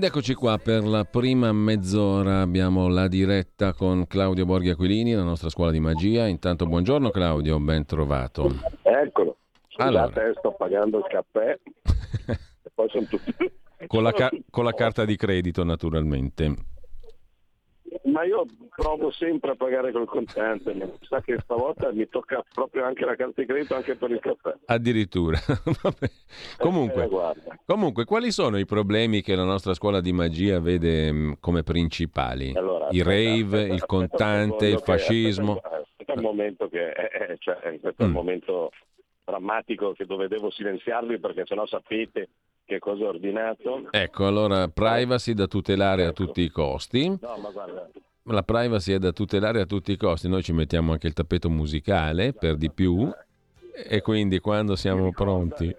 [0.00, 5.22] Ed eccoci qua per la prima mezz'ora abbiamo la diretta con Claudio Borghi Aquilini, la
[5.22, 6.26] nostra scuola di magia.
[6.26, 8.50] Intanto buongiorno Claudio, ben trovato.
[8.80, 9.36] Eccolo.
[9.68, 10.26] Scusate, allora.
[10.26, 11.50] Eh, sto pagando il caffè.
[12.62, 13.34] e poi sono tutti...
[13.86, 16.54] con, la ca- con la carta di credito naturalmente.
[18.20, 18.44] Ma io
[18.76, 23.16] provo sempre a pagare col contante, ma sa che stavolta mi tocca proprio anche la
[23.16, 24.54] carta di credito anche per il caffè.
[24.66, 25.38] Addirittura.
[26.58, 31.32] comunque, eh, comunque, quali sono i problemi che la nostra scuola di magia vede mm,
[31.40, 32.52] come principali?
[32.54, 35.52] Allora, I rave, aspetta, il contante, il fascismo?
[35.54, 38.06] Aspetta, aspetta un momento che è, cioè, questo mm.
[38.06, 38.70] il momento
[39.24, 42.28] drammatico che dove devo silenziarvi perché sennò sapete
[42.66, 43.88] che cosa ho ordinato.
[43.90, 46.10] Ecco, allora privacy da tutelare ecco.
[46.10, 47.08] a tutti i costi.
[47.08, 47.88] No, ma guarda.
[48.24, 51.48] La privacy è da tutelare a tutti i costi, noi ci mettiamo anche il tappeto
[51.48, 53.10] musicale per di più
[53.72, 55.74] e quindi quando siamo pronti...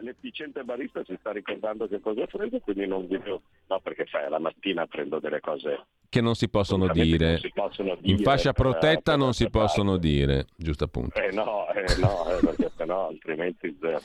[0.00, 3.20] L'efficiente barista si sta ricordando che cosa preso, quindi non vi
[3.68, 5.86] No, perché sai, la mattina prendo delle cose...
[6.08, 7.32] Che non si possono dire.
[7.32, 11.20] Non si possono dire In fascia protetta eh, non si possono dire, giusto appunto.
[11.20, 14.00] Eh no, eh no, eh, perché sennò altrimenti zero.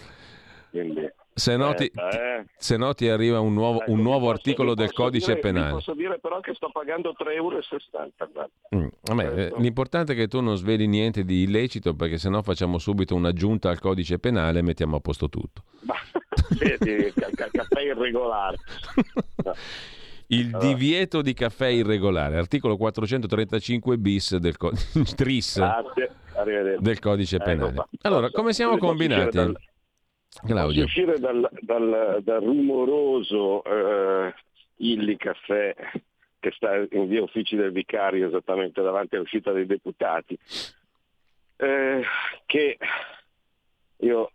[0.71, 1.09] Quindi...
[1.33, 4.91] Se no, ti, eh, se no ti arriva un nuovo, un nuovo posso, articolo del
[4.91, 5.71] codice dire, penale.
[5.71, 7.59] Posso dire però che sto pagando 3,60 euro.
[8.75, 12.41] Mm, vabbè, eh, l'importante è che tu non sveli niente di illecito perché se no
[12.43, 15.63] facciamo subito un'aggiunta al codice penale e mettiamo a posto tutto.
[15.87, 15.95] Ma,
[16.59, 18.57] vedi, caffè irregolare.
[19.43, 19.53] No.
[20.27, 20.65] Il allora.
[20.65, 24.71] divieto di caffè irregolare, articolo 435 bis del, co-
[25.15, 25.61] tris,
[26.79, 27.87] del codice penale.
[28.03, 29.51] Allora, come siamo combinati?
[30.45, 30.85] Claudio.
[30.85, 34.33] uscire dal, dal, dal rumoroso eh,
[34.77, 35.75] Illi Caffè
[36.39, 40.37] che sta in via Uffici del Vicario, esattamente davanti all'uscita dei deputati,
[41.57, 42.01] eh,
[42.47, 42.77] che
[43.97, 44.31] io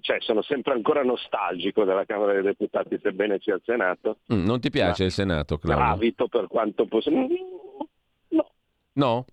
[0.00, 4.18] cioè, sono sempre ancora nostalgico della Camera dei Deputati, sebbene sia il Senato.
[4.32, 5.84] Mm, non ti piace il Senato, Claudio?
[5.84, 7.38] Gravito per quanto possibile.
[8.28, 8.50] No.
[8.94, 9.24] No?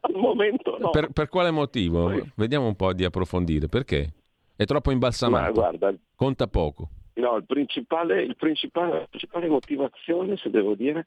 [0.00, 0.90] Al momento no.
[0.90, 2.04] Per, per quale motivo?
[2.04, 2.32] Poi.
[2.36, 3.68] Vediamo un po' di approfondire.
[3.68, 4.12] Perché?
[4.56, 5.52] È troppo imbalsamato.
[5.52, 6.88] Guarda, Conta poco.
[7.14, 11.04] No, il principale, il principale, la principale motivazione, se devo dire,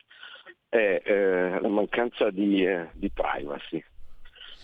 [0.70, 3.84] è eh, la mancanza di, eh, di, privacy.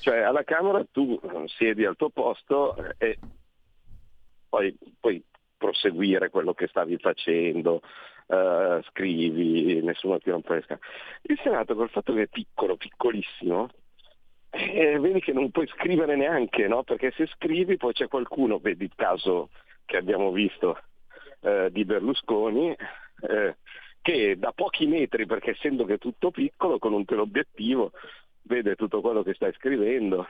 [0.01, 3.17] Cioè alla Camera tu siedi al tuo posto eh, e
[4.49, 5.23] poi puoi
[5.57, 7.81] proseguire quello che stavi facendo,
[8.27, 10.81] uh, scrivi, nessuno ti rompe le scale.
[11.23, 13.69] Il Senato col fatto che è piccolo, piccolissimo,
[14.55, 16.83] eh, vedi che non puoi scrivere neanche, no?
[16.83, 19.49] perché se scrivi poi c'è qualcuno, vedi il caso
[19.85, 20.79] che abbiamo visto
[21.41, 22.75] eh, di Berlusconi,
[23.21, 23.55] eh,
[24.01, 27.91] che da pochi metri, perché essendo che è tutto piccolo, con un teleobiettivo,
[28.43, 30.27] vede tutto quello che stai scrivendo,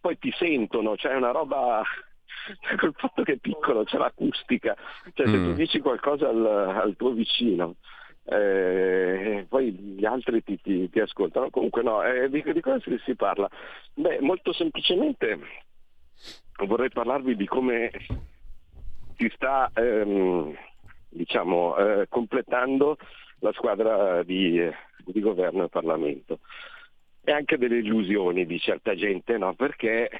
[0.00, 1.82] poi ti sentono, c'è una roba
[2.76, 4.76] col fatto che è piccolo c'è l'acustica,
[5.14, 5.44] cioè se mm.
[5.44, 7.76] tu dici qualcosa al, al tuo vicino
[8.24, 11.50] eh, poi gli altri ti, ti, ti, ascoltano.
[11.50, 13.48] Comunque no, eh, di, di, cosa si parla?
[13.94, 15.38] Beh, molto semplicemente
[16.66, 17.90] vorrei parlarvi di come
[19.16, 20.54] si sta ehm,
[21.08, 22.96] diciamo, eh, completando
[23.40, 24.60] la squadra di,
[25.04, 26.38] di, governo e Parlamento
[27.24, 29.54] e anche delle illusioni di certa gente, no?
[29.54, 30.10] perché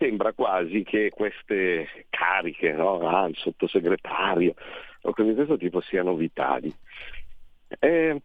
[0.00, 3.06] sembra quasi che queste cariche, no?
[3.06, 4.54] ah, il sottosegretario
[5.02, 6.74] o cose di questo tipo siano vitali.
[7.78, 8.22] Eh,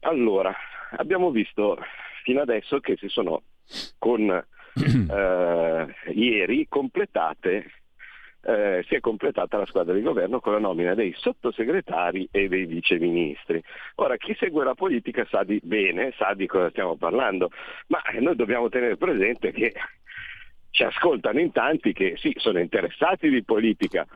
[0.00, 0.52] allora,
[0.96, 1.78] abbiamo visto
[2.24, 3.42] fino adesso che si sono
[3.98, 4.28] con
[4.74, 7.70] eh, ieri completate
[8.46, 12.64] eh, si è completata la squadra di governo con la nomina dei sottosegretari e dei
[12.64, 13.60] viceministri.
[13.96, 17.50] Ora, chi segue la politica sa di bene, sa di cosa stiamo parlando,
[17.88, 19.72] ma noi dobbiamo tenere presente che
[20.76, 24.06] ci ascoltano in tanti che sì, sono interessati di politica,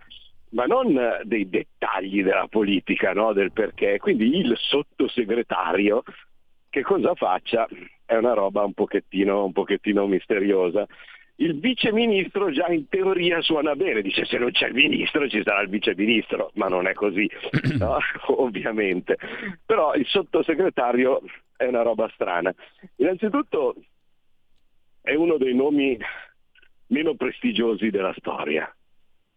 [0.51, 3.33] ma non dei dettagli della politica, no?
[3.33, 3.97] del perché.
[3.97, 6.03] Quindi il sottosegretario
[6.69, 7.67] che cosa faccia
[8.05, 10.87] è una roba un pochettino, un pochettino misteriosa.
[11.37, 15.41] Il vice ministro già in teoria suona bene, dice se non c'è il ministro ci
[15.43, 17.27] sarà il vice ministro, ma non è così,
[17.79, 17.97] no?
[18.37, 19.17] ovviamente.
[19.65, 21.23] Però il sottosegretario
[21.57, 22.55] è una roba strana.
[22.97, 23.77] Innanzitutto
[25.01, 25.97] è uno dei nomi
[26.91, 28.73] meno prestigiosi della storia.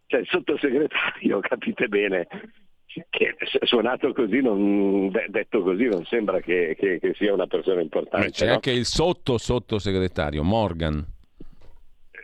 [0.05, 2.27] Cioè il sottosegretario, capite bene,
[3.09, 8.31] che suonato così, non, detto così, non sembra che, che, che sia una persona importante.
[8.31, 8.53] C'è no?
[8.53, 11.03] anche il sotto sottosegretario, Morgan.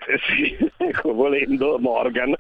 [0.08, 2.36] Eh, sì, ecco, volendo Morgan,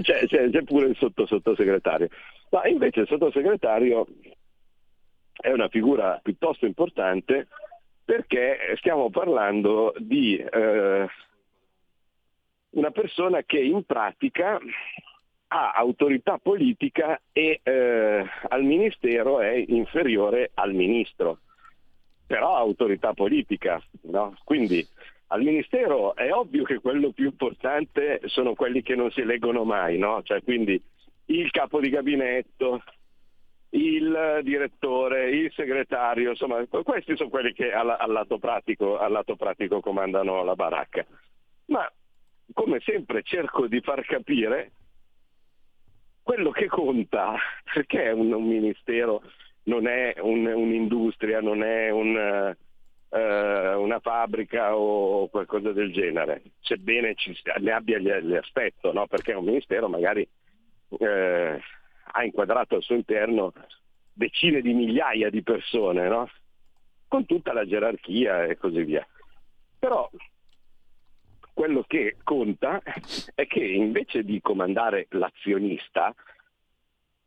[0.00, 2.08] c'è, c'è, c'è pure il sotto sottosegretario.
[2.50, 4.06] Ma invece il sottosegretario
[5.32, 7.48] è una figura piuttosto importante
[8.04, 11.08] perché stiamo parlando di eh,
[12.76, 14.58] una persona che in pratica
[15.48, 21.40] ha autorità politica e eh, al ministero è inferiore al ministro,
[22.26, 24.36] però ha autorità politica, no?
[24.44, 24.86] quindi
[25.28, 29.98] al ministero è ovvio che quello più importante sono quelli che non si eleggono mai,
[29.98, 30.22] no?
[30.22, 30.80] cioè, quindi
[31.26, 32.82] il capo di gabinetto,
[33.70, 39.34] il direttore, il segretario, insomma questi sono quelli che al, al, lato, pratico, al lato
[39.36, 41.04] pratico comandano la baracca.
[41.66, 41.90] Ma
[42.52, 44.72] come sempre cerco di far capire
[46.22, 47.36] quello che conta,
[47.72, 49.22] perché un, un ministero
[49.64, 52.56] non è un, un'industria, non è un,
[53.08, 59.06] uh, una fabbrica o qualcosa del genere, sebbene ci, ne abbia l'aspetto, no?
[59.06, 60.28] perché un ministero magari
[60.88, 63.52] uh, ha inquadrato al suo interno
[64.12, 66.28] decine di migliaia di persone, no?
[67.06, 69.06] con tutta la gerarchia e così via.
[69.78, 70.10] Però
[71.56, 72.82] quello che conta
[73.34, 76.14] è che invece di comandare l'azionista,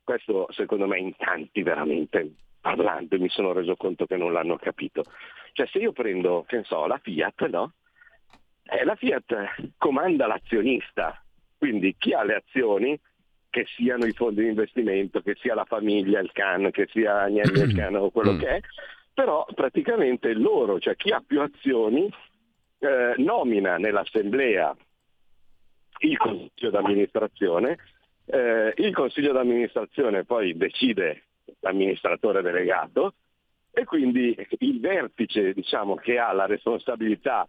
[0.04, 5.04] questo secondo me in tanti veramente parlando mi sono reso conto che non l'hanno capito.
[5.54, 7.74] Cioè se io prendo, che so, la Fiat, no?
[8.66, 11.20] Eh, la Fiat comanda l'azionista,
[11.58, 13.00] quindi chi ha le azioni
[13.50, 17.62] che siano i fondi di investimento, che sia la famiglia, il CAN, che sia Agnelli
[17.62, 18.40] il CAN o quello mm.
[18.40, 18.60] che è,
[19.12, 22.08] però praticamente loro, cioè chi ha più azioni,
[22.80, 24.76] eh, nomina nell'assemblea
[26.00, 27.78] il consiglio d'amministrazione,
[28.26, 31.24] eh, il consiglio d'amministrazione poi decide
[31.60, 33.16] l'amministratore delegato
[33.72, 37.48] e quindi il vertice diciamo, che ha la responsabilità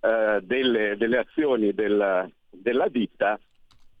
[0.00, 3.38] eh, delle, delle, azioni del, della ditta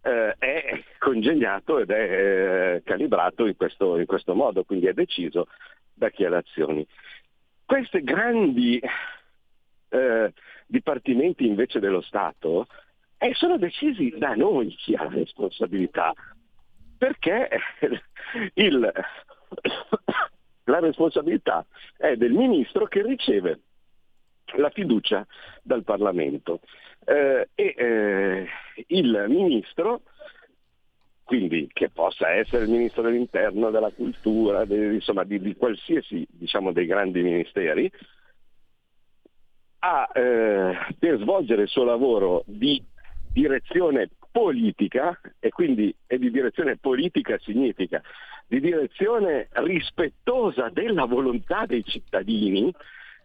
[0.02, 5.46] eh, è congegnato ed è eh, calibrato in questo, in questo, modo, quindi è deciso
[5.94, 6.86] da chi ha le azioni.
[7.64, 8.80] Questi grandi
[9.88, 10.32] eh,
[10.72, 12.66] dipartimenti invece dello Stato
[13.18, 16.12] eh, sono decisi da noi chi ha la responsabilità,
[16.96, 17.48] perché
[18.54, 18.80] il,
[20.64, 21.64] la responsabilità
[21.96, 23.60] è del ministro che riceve
[24.56, 25.26] la fiducia
[25.62, 26.60] dal Parlamento.
[27.04, 28.46] Eh, e eh,
[28.86, 30.02] il ministro,
[31.22, 36.72] quindi che possa essere il ministro dell'interno, della cultura, de, insomma di, di, qualsiasi diciamo,
[36.72, 37.90] dei grandi ministeri,
[39.84, 42.80] ha eh, per svolgere il suo lavoro di
[43.32, 48.00] direzione politica, e quindi e di direzione politica significa
[48.46, 52.72] di direzione rispettosa della volontà dei cittadini,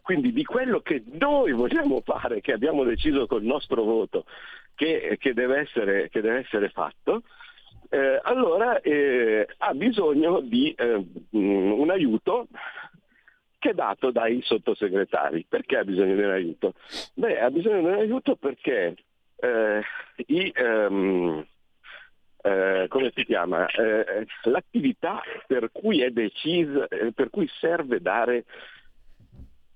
[0.01, 4.25] quindi di quello che noi vogliamo fare, che abbiamo deciso col nostro voto
[4.73, 7.23] che, che, deve, essere, che deve, essere, fatto,
[7.89, 12.47] eh, allora eh, ha bisogno di eh, un aiuto
[13.59, 15.45] che è dato dai sottosegretari.
[15.47, 16.73] Perché ha bisogno di un aiuto?
[17.13, 18.95] Beh, ha bisogno di un aiuto perché
[19.35, 19.81] eh,
[20.27, 21.45] i, um,
[22.41, 23.65] eh, come si chiama?
[23.67, 28.45] Eh, l'attività per cui è decisa, per cui serve dare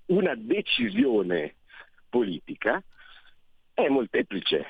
[0.06, 1.56] una decisione
[2.08, 2.82] politica
[3.74, 4.66] è molteplice.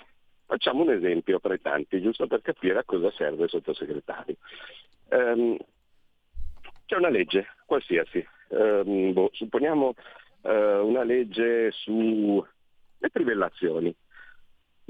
[0.46, 4.36] Facciamo un esempio tra i tanti, giusto per capire a cosa serve il sottosegretario.
[5.08, 5.56] Um,
[6.86, 9.94] c'è una legge, qualsiasi, um, boh, supponiamo
[10.42, 13.94] uh, una legge sulle trivellazioni.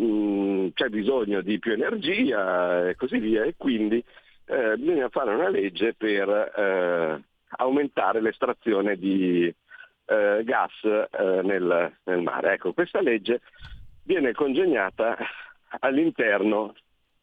[0.00, 4.02] Mm, c'è bisogno di più energia e così via e quindi
[4.46, 7.22] eh, bisogna fare una legge per eh,
[7.58, 9.54] aumentare l'estrazione di
[10.04, 12.54] eh, gas eh, nel, nel, mare.
[12.54, 13.40] Ecco, questa legge
[14.04, 15.16] viene congegnata
[15.80, 16.74] all'interno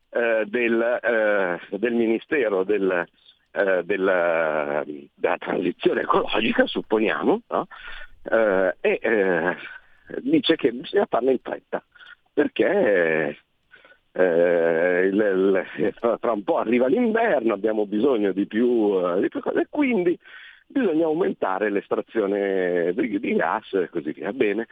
[0.10, 3.08] eh, del, eh, del, Ministero del,
[3.52, 7.68] eh, della, della, transizione ecologica, supponiamo, no?
[8.24, 9.56] Eh, e
[10.20, 11.84] dice che bisogna farla in fretta,
[12.34, 13.38] perché
[14.12, 19.62] eh, il, il, tra un po' arriva l'inverno, abbiamo bisogno di più, di più cose,
[19.62, 20.18] e quindi
[20.68, 24.32] bisogna aumentare l'estrazione di, di gas e così via.
[24.32, 24.68] Bene,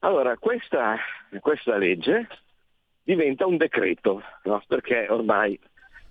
[0.00, 0.96] allora questa,
[1.40, 2.26] questa legge
[3.02, 4.62] diventa un decreto, no?
[4.66, 5.58] perché ormai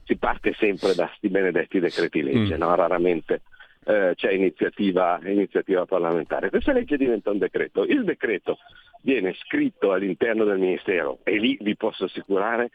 [0.07, 2.59] si parte sempre da questi benedetti decreti legge, mm.
[2.59, 2.73] no?
[2.75, 3.41] raramente
[3.85, 6.49] eh, c'è iniziativa, iniziativa parlamentare.
[6.49, 7.83] Questa legge diventa un decreto.
[7.83, 8.57] Il decreto
[9.01, 12.69] viene scritto all'interno del Ministero e lì vi posso assicurare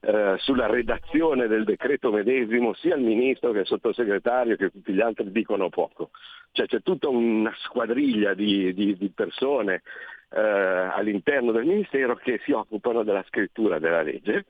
[0.00, 5.00] eh, sulla redazione del decreto medesimo sia il ministro che il sottosegretario che tutti gli
[5.00, 6.10] altri dicono poco.
[6.52, 9.80] Cioè c'è tutta una squadriglia di, di, di persone
[10.30, 14.44] eh, all'interno del ministero che si occupano della scrittura della legge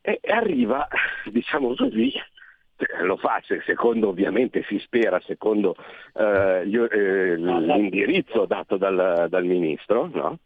[0.00, 0.88] e arriva,
[1.30, 2.12] diciamo così,
[3.02, 5.76] lo fa secondo ovviamente si spera, secondo
[6.14, 10.38] eh, eh, l'indirizzo dato dal, dal ministro, no?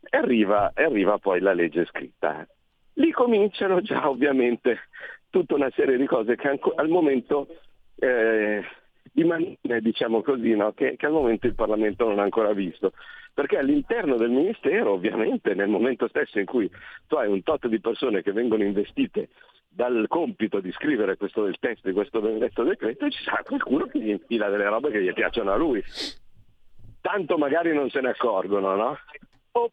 [0.00, 2.46] e, arriva, arriva poi la legge scritta
[2.94, 4.80] lì cominciano già ovviamente
[5.30, 7.46] tutta una serie di cose che al momento
[7.96, 8.62] eh,
[9.12, 10.72] diciamo così, no?
[10.72, 12.92] che, che, al momento il Parlamento non ha ancora visto.
[13.34, 16.70] Perché all'interno del Ministero, ovviamente, nel momento stesso in cui
[17.06, 19.28] tu hai un tot di persone che vengono investite
[19.68, 24.00] dal compito di scrivere questo, il testo di questo benedetto decreto, ci sarà qualcuno che
[24.00, 25.82] gli infila delle robe che gli piacciono a lui.
[27.00, 28.98] Tanto magari non se ne accorgono, no?
[29.52, 29.72] O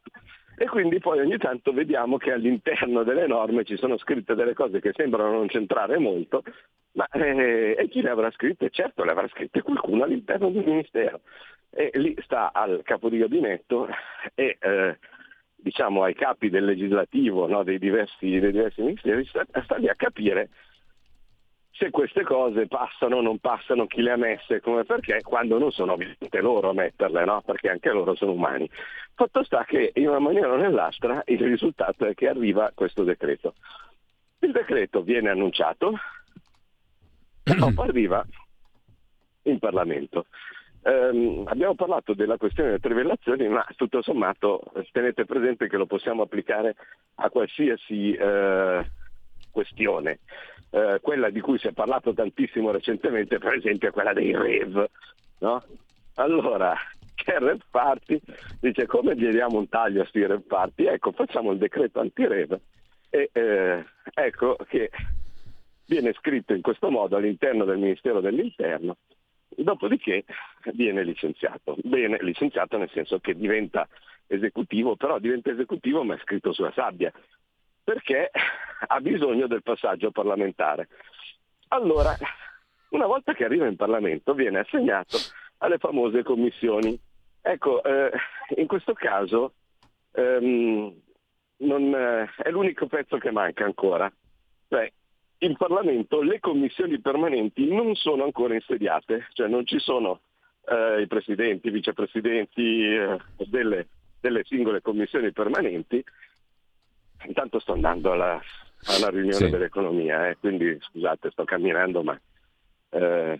[0.61, 4.81] e quindi poi ogni tanto vediamo che all'interno delle norme ci sono scritte delle cose
[4.81, 6.43] che sembrano non centrare molto,
[6.95, 8.69] ma eh, e chi le avrà scritte?
[8.69, 11.21] Certo le avrà scritte qualcuno all'interno del Ministero.
[11.71, 13.87] E lì sta al capo di gabinetto
[14.33, 14.97] e eh,
[15.55, 19.95] diciamo ai capi del legislativo no, dei, diversi, dei, diversi, ministeri, sta, sta lì a
[19.95, 20.49] capire
[21.79, 25.71] se queste cose passano o non passano, chi le ha messe, come perché, quando non
[25.71, 27.41] sono ovviamente loro a metterle, no?
[27.41, 28.69] perché anche loro sono umani.
[29.13, 33.53] Fatto sta che in una maniera o nell'altra il risultato è che arriva questo decreto.
[34.39, 35.93] Il decreto viene annunciato
[37.43, 38.25] e dopo arriva
[39.43, 40.25] in Parlamento.
[40.81, 46.23] Um, abbiamo parlato della questione delle trivellazioni, ma tutto sommato tenete presente che lo possiamo
[46.23, 46.75] applicare
[47.15, 48.81] a qualsiasi uh,
[49.51, 50.19] questione
[50.71, 54.89] eh, quella di cui si è parlato tantissimo recentemente, per esempio è quella dei REV.
[55.39, 55.63] No?
[56.15, 56.75] Allora,
[57.15, 58.19] che è Rev Party
[58.59, 60.85] dice come gli diamo un taglio a questi Rev Party?
[60.85, 62.59] Ecco, facciamo il decreto anti-Rev
[63.09, 64.91] e eh, ecco che
[65.87, 68.97] viene scritto in questo modo all'interno del Ministero dell'Interno,
[69.63, 70.25] dopodiché
[70.73, 71.75] viene licenziato.
[71.83, 73.87] Bene, licenziato nel senso che diventa
[74.27, 77.11] esecutivo, però diventa esecutivo ma è scritto sulla sabbia,
[77.83, 78.31] perché
[78.87, 80.87] ha bisogno del passaggio parlamentare.
[81.69, 82.15] Allora,
[82.89, 85.17] una volta che arriva in Parlamento viene assegnato
[85.57, 86.99] alle famose commissioni.
[87.41, 88.11] Ecco, eh,
[88.55, 89.53] in questo caso
[90.11, 90.93] ehm,
[91.57, 94.11] non, eh, è l'unico pezzo che manca ancora.
[94.67, 94.91] Cioè,
[95.39, 100.21] in Parlamento le commissioni permanenti non sono ancora insediate, cioè non ci sono
[100.65, 103.17] eh, i presidenti, i vicepresidenti eh,
[103.47, 103.87] delle,
[104.19, 106.03] delle singole commissioni permanenti
[107.25, 108.41] Intanto sto andando alla,
[108.85, 109.49] alla riunione sì.
[109.49, 112.19] dell'economia, eh, quindi scusate, sto camminando, ma
[112.91, 113.39] eh,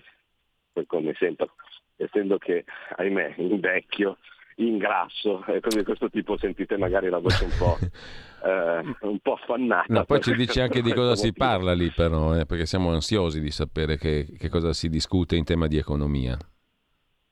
[0.86, 1.54] come sento,
[1.96, 2.66] essendo che,
[2.98, 4.18] ahimè, invecchio,
[4.60, 7.78] ingrasso e cose di questo tipo sentite magari la voce un po',
[8.46, 9.86] eh, un po affannata.
[9.94, 13.40] No, poi ci dici anche di cosa si parla lì però, eh, perché siamo ansiosi
[13.40, 16.38] di sapere che, che cosa si discute in tema di economia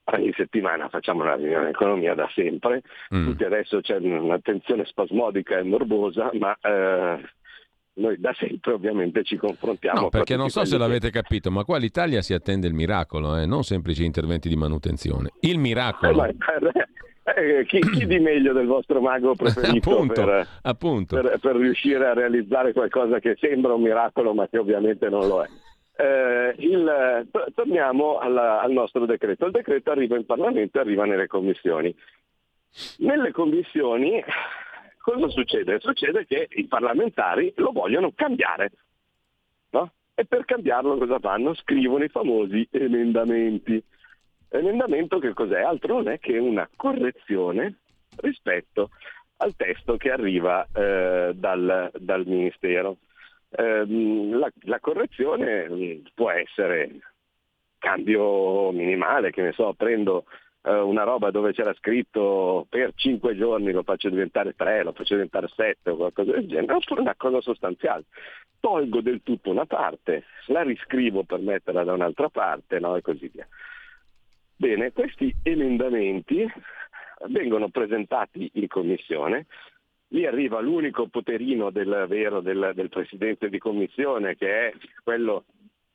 [0.10, 2.82] ogni settimana facciamo una riunione di economia da sempre,
[3.14, 3.26] mm.
[3.26, 7.22] tutti adesso c'è un'attenzione spasmodica e morbosa, ma eh,
[7.98, 10.02] noi da sempre ovviamente ci confrontiamo.
[10.02, 13.46] No, perché non so se l'avete capito, ma qua l'Italia si attende il miracolo, eh?
[13.46, 15.32] non semplici interventi di manutenzione.
[15.42, 16.26] Il miracolo.
[16.26, 16.36] Eh,
[17.36, 21.20] eh, chi, chi, di meglio del vostro mago preferito appunto, per, appunto.
[21.20, 25.44] Per, per riuscire a realizzare qualcosa che sembra un miracolo ma che ovviamente non lo
[25.44, 25.48] è?
[26.00, 29.46] Eh, il, torniamo alla, al nostro decreto.
[29.46, 31.94] Il decreto arriva in Parlamento e arriva nelle commissioni.
[33.00, 34.24] Nelle commissioni
[35.02, 35.80] cosa succede?
[35.80, 38.72] Succede che i parlamentari lo vogliono cambiare.
[39.72, 39.92] No?
[40.14, 41.54] E per cambiarlo cosa fanno?
[41.56, 43.84] Scrivono i famosi emendamenti.
[44.50, 45.62] Emendamento che cos'è?
[45.62, 47.80] Altro non è che una correzione
[48.18, 48.90] rispetto
[49.38, 52.98] al testo che arriva eh, dal, dal Ministero.
[53.50, 57.00] Ehm, la, la, correzione mm, può essere
[57.78, 60.26] cambio minimale, che ne so, prendo
[60.64, 65.14] eh, una roba dove c'era scritto per 5 giorni lo faccio diventare 3, lo faccio
[65.14, 68.06] diventare 7 o qualcosa del genere, oppure una cosa sostanziale.
[68.60, 72.96] Tolgo del tutto una parte, la riscrivo per metterla da un'altra parte no?
[72.96, 73.48] e così via.
[74.60, 76.52] Bene, questi emendamenti
[77.28, 79.46] vengono presentati in commissione,
[80.10, 84.74] lì arriva l'unico poterino del vero del, del Presidente di Commissione che è
[85.04, 85.46] quello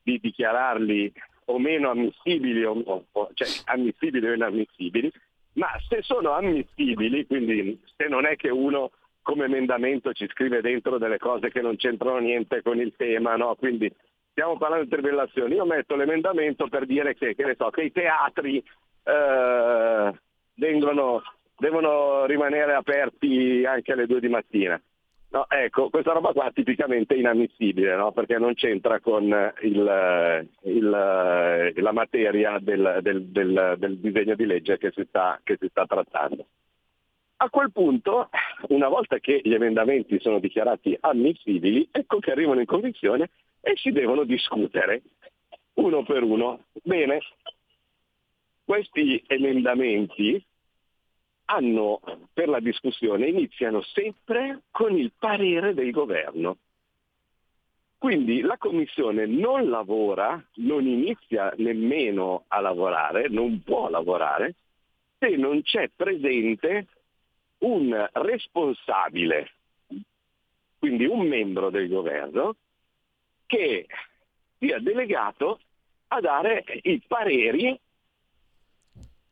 [0.01, 1.11] di dichiararli
[1.45, 5.11] o meno ammissibili, o, o, cioè ammissibili o inammissibili,
[5.55, 8.91] ma se sono ammissibili, quindi se non è che uno
[9.21, 13.55] come emendamento ci scrive dentro delle cose che non c'entrano niente con il tema, no?
[13.55, 13.93] quindi
[14.33, 18.57] stiamo parlando di trivellazioni, io metto l'emendamento per dire che, che, so, che i teatri
[19.03, 20.19] eh,
[20.55, 21.21] vengono,
[21.55, 24.81] devono rimanere aperti anche alle due di mattina.
[25.29, 28.11] No, ecco, questa roba qua è tipicamente inammissibile, no?
[28.11, 29.23] perché non c'entra con
[29.61, 35.57] il, il, la materia del, del, del, del, disegno di legge che si, sta, che
[35.59, 36.45] si sta trattando.
[37.37, 38.29] A quel punto,
[38.69, 43.29] una volta che gli emendamenti sono dichiarati ammissibili, ecco che arrivano in commissione
[43.65, 45.01] e si devono discutere
[45.75, 46.65] uno per uno.
[46.83, 47.19] Bene,
[48.65, 50.43] questi emendamenti
[51.45, 52.01] hanno
[52.33, 56.57] per la discussione iniziano sempre con il parere del governo.
[57.97, 64.55] Quindi la Commissione non lavora, non inizia nemmeno a lavorare, non può lavorare,
[65.17, 66.87] se non c'è presente
[67.59, 69.51] un responsabile,
[70.79, 72.57] quindi un membro del governo,
[73.53, 73.85] che
[74.57, 75.59] sia delegato
[76.07, 77.79] a dare i pareri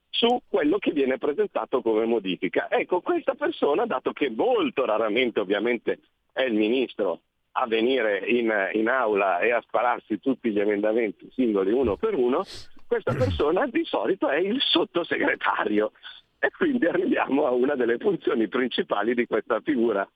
[0.10, 2.70] su quello che viene presentato come modifica.
[2.70, 6.00] Ecco, questa persona, dato che molto raramente ovviamente
[6.32, 7.22] è il ministro
[7.54, 12.44] a venire in, in, aula e a spararsi tutti gli emendamenti singoli uno per uno,
[12.86, 15.92] questa persona di solito è il sottosegretario.
[16.40, 20.08] E quindi arriviamo a una delle funzioni principali di questa figura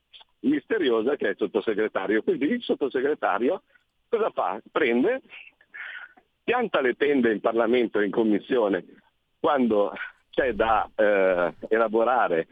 [0.41, 2.23] misteriosa che è il sottosegretario.
[2.23, 3.63] Quindi il sottosegretario
[4.15, 4.61] cosa fa?
[4.71, 5.21] Prende,
[6.43, 8.85] pianta le tende in Parlamento e in Commissione
[9.39, 9.93] quando
[10.29, 12.47] c'è da eh, elaborare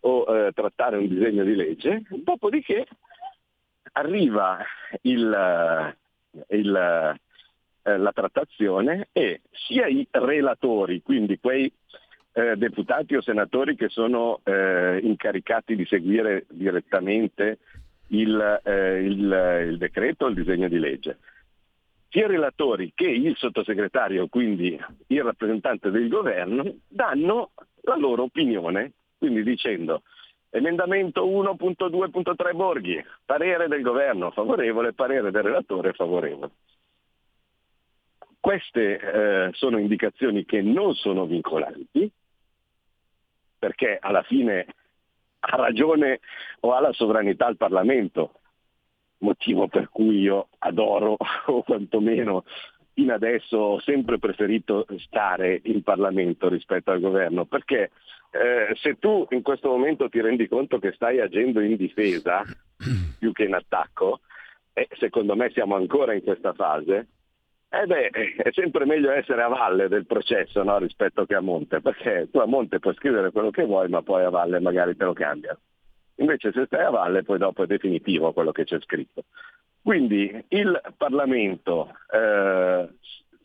[0.00, 2.86] o eh, trattare un disegno di legge, dopodiché
[3.92, 4.64] arriva
[5.02, 5.96] il,
[6.48, 7.18] il,
[7.82, 11.72] eh, la trattazione e sia i relatori, quindi quei
[12.32, 17.58] eh, deputati o senatori che sono eh, incaricati di seguire direttamente
[18.08, 21.18] il, eh, il, il decreto il disegno di legge,
[22.08, 27.50] sia i relatori che il sottosegretario, quindi il rappresentante del governo, danno
[27.82, 30.02] la loro opinione, quindi dicendo
[30.50, 36.50] emendamento 1.2.3 Borghi, parere del governo favorevole, parere del relatore favorevole.
[38.40, 42.10] Queste eh, sono indicazioni che non sono vincolanti,
[43.58, 44.66] perché alla fine
[45.48, 46.20] ha ragione
[46.60, 48.40] o ha la sovranità il Parlamento
[49.18, 52.44] motivo per cui io adoro o quantomeno
[52.96, 57.90] fino adesso ho sempre preferito stare in Parlamento rispetto al governo, perché
[58.30, 62.42] eh, se tu in questo momento ti rendi conto che stai agendo in difesa
[63.18, 64.20] più che in attacco,
[64.72, 67.08] e secondo me siamo ancora in questa fase,
[67.68, 71.80] eh beh, è sempre meglio essere a valle del processo no, rispetto che a monte,
[71.80, 75.04] perché tu a monte puoi scrivere quello che vuoi, ma poi a valle magari te
[75.04, 75.58] lo cambiano.
[76.16, 79.24] Invece se stai a valle poi dopo è definitivo quello che c'è scritto.
[79.82, 82.88] Quindi il Parlamento eh,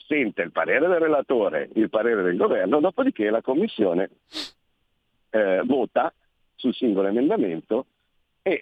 [0.07, 4.09] sente il parere del relatore, il parere del governo, dopodiché la Commissione
[5.29, 6.13] eh, vota
[6.55, 7.85] sul singolo emendamento
[8.41, 8.61] e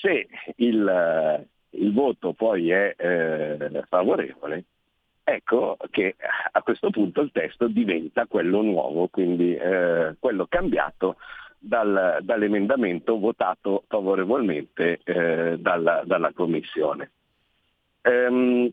[0.00, 4.64] se il, il voto poi è eh, favorevole,
[5.34, 6.16] ecco che
[6.52, 11.16] a questo punto il testo diventa quello nuovo, quindi eh, quello cambiato
[11.58, 17.10] dal, dall'emendamento votato favorevolmente eh, dalla, dalla, Commissione.
[18.02, 18.70] Ehm,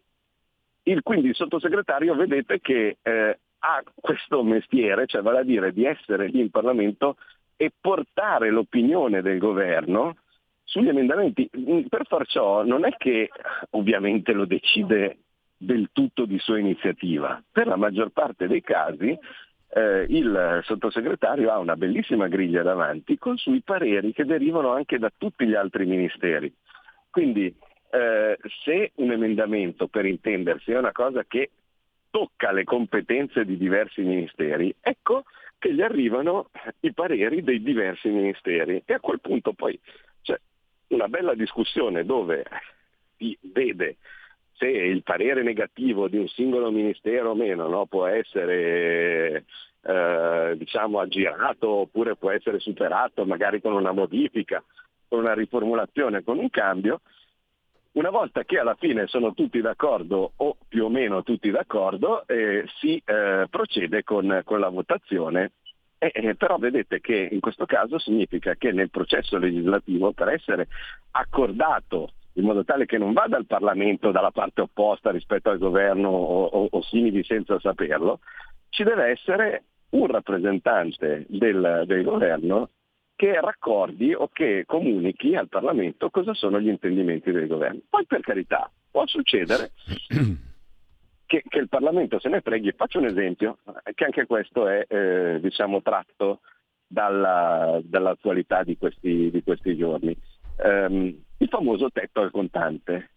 [0.83, 5.85] il, quindi il sottosegretario vedete che eh, ha questo mestiere, cioè vale a dire di
[5.85, 7.17] essere lì in Parlamento
[7.57, 10.17] e portare l'opinione del governo
[10.63, 11.49] sugli emendamenti.
[11.57, 13.29] Mm, per far ciò non è che
[13.71, 15.17] ovviamente lo decide
[15.65, 19.17] del tutto di sua iniziativa, per la maggior parte dei casi
[19.69, 25.11] eh, il sottosegretario ha una bellissima griglia davanti con sui pareri che derivano anche da
[25.15, 26.53] tutti gli altri ministeri.
[27.09, 27.53] Quindi
[27.91, 31.49] eh, se un emendamento, per intendersi, è una cosa che
[32.09, 35.23] tocca le competenze di diversi ministeri, ecco
[35.57, 36.51] che gli arrivano
[36.81, 39.77] i pareri dei diversi ministeri e a quel punto poi
[40.21, 40.39] c'è
[40.89, 42.45] una bella discussione dove
[43.17, 43.97] si vede
[44.57, 49.45] se il parere negativo di un singolo ministero o meno no, può essere
[49.81, 54.63] eh, diciamo, aggirato oppure può essere superato magari con una modifica,
[55.07, 57.01] con una riformulazione, con un cambio,
[57.95, 62.65] una volta che alla fine sono tutti d'accordo o più o meno tutti d'accordo, eh,
[62.79, 65.53] si eh, procede con, con, la votazione.
[65.97, 70.67] Eh, eh, però vedete che in questo caso significa che nel processo legislativo per essere
[71.11, 76.09] accordato in modo tale che non vada il Parlamento dalla parte opposta rispetto al governo
[76.09, 78.19] o, o, o simili senza saperlo,
[78.69, 82.69] ci deve essere un rappresentante del, del governo
[83.15, 87.79] che raccordi o che comunichi al Parlamento cosa sono gli intendimenti del governo.
[87.89, 89.71] Poi per carità, può succedere
[91.25, 92.73] che, che, il Parlamento se ne freghi.
[92.73, 93.59] Faccio un esempio,
[93.93, 96.41] che anche questo è eh, diciamo, tratto
[96.85, 100.15] dalla, dall'attualità di questi, di questi giorni.
[100.57, 103.11] Um, il famoso tetto al contante.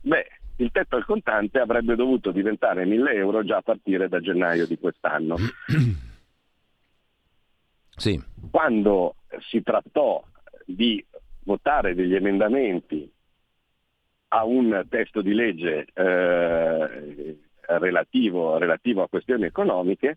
[0.00, 0.26] Beh,
[0.56, 4.78] il tetto al contante avrebbe dovuto diventare 1000 euro già a partire da gennaio di
[4.78, 5.36] quest'anno.
[7.94, 8.20] Sì.
[8.50, 9.16] Quando
[9.50, 10.24] si trattò
[10.64, 11.04] di
[11.44, 13.08] votare degli emendamenti
[14.28, 17.36] a un testo di legge eh,
[17.78, 20.16] relativo, relativo, a questioni economiche,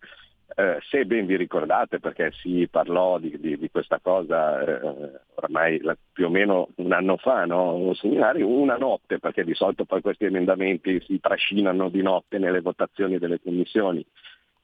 [0.58, 5.82] eh, se ben vi ricordate, perché si parlò di, di, di questa cosa eh, ormai
[5.82, 7.94] la, più o meno un anno fa, no?
[7.94, 13.18] seminario, una notte, perché di solito poi questi emendamenti si trascinano di notte nelle votazioni
[13.18, 14.06] delle commissioni,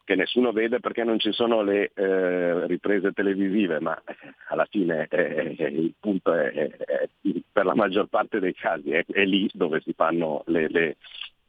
[0.05, 4.01] che nessuno vede perché non ci sono le eh, riprese televisive, ma
[4.47, 7.09] alla fine eh, il punto è, è, è,
[7.51, 10.97] per la maggior parte dei casi è, lì dove si fanno le, le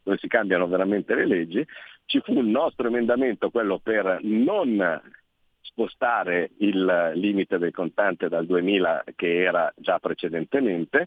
[0.02, 1.64] dove si cambiano veramente le leggi,
[2.06, 5.00] ci fu un nostro emendamento, quello per non
[5.60, 11.06] spostare il limite del contante dal 2000 che era già precedentemente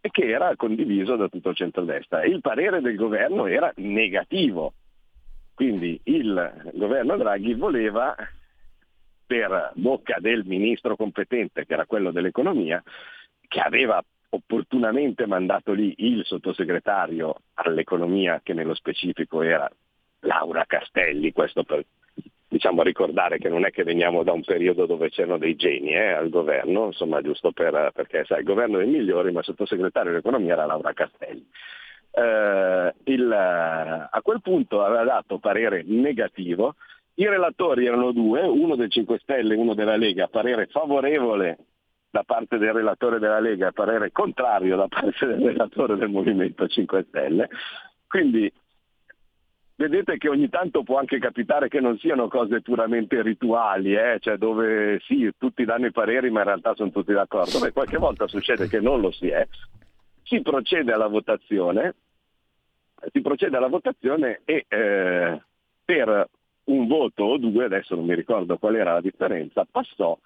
[0.00, 2.24] e che era condiviso da tutto il centrodestra.
[2.24, 4.74] Il parere del governo era negativo,
[5.54, 8.14] quindi il governo Draghi voleva
[9.26, 12.82] per bocca del ministro competente, che era quello dell'economia,
[13.46, 19.70] che aveva opportunamente mandato lì il sottosegretario all'economia che nello specifico era
[20.20, 21.84] Laura Castelli, questo per
[22.50, 26.10] diciamo, ricordare che non è che veniamo da un periodo dove c'erano dei geni eh,
[26.10, 30.54] al governo, insomma giusto per, perché sai, il governo dei migliori, ma il sottosegretario dell'economia
[30.54, 31.46] era Laura Castelli.
[32.12, 36.74] Eh, il, a quel punto aveva dato parere negativo,
[37.14, 41.58] i relatori erano due, uno del 5 Stelle e uno della Lega, parere favorevole
[42.10, 47.04] da parte del relatore della Lega, parere contrario da parte del relatore del Movimento 5
[47.08, 47.48] Stelle.
[48.08, 48.52] Quindi
[49.80, 54.18] vedete che ogni tanto può anche capitare che non siano cose puramente rituali, eh?
[54.20, 57.58] cioè dove sì, tutti danno i pareri ma in realtà sono tutti d'accordo.
[57.58, 59.48] Beh, qualche volta succede che non lo si è.
[60.24, 61.94] Si procede alla votazione,
[63.10, 65.40] si procede alla votazione e eh,
[65.82, 66.28] per
[66.64, 70.16] un voto o due, adesso non mi ricordo qual era la differenza, passò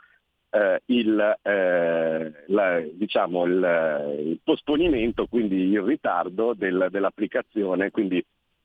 [0.51, 8.23] eh, il, eh, la, diciamo il, il, posponimento, quindi il ritardo del, dell'applicazione, quindi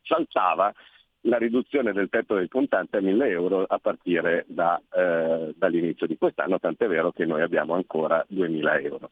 [0.10, 0.74] saltava
[1.24, 6.18] la riduzione del tetto del contante a 1000 euro a partire da, eh, dall'inizio di
[6.18, 9.12] quest'anno, tant'è vero che noi abbiamo ancora 2000 euro.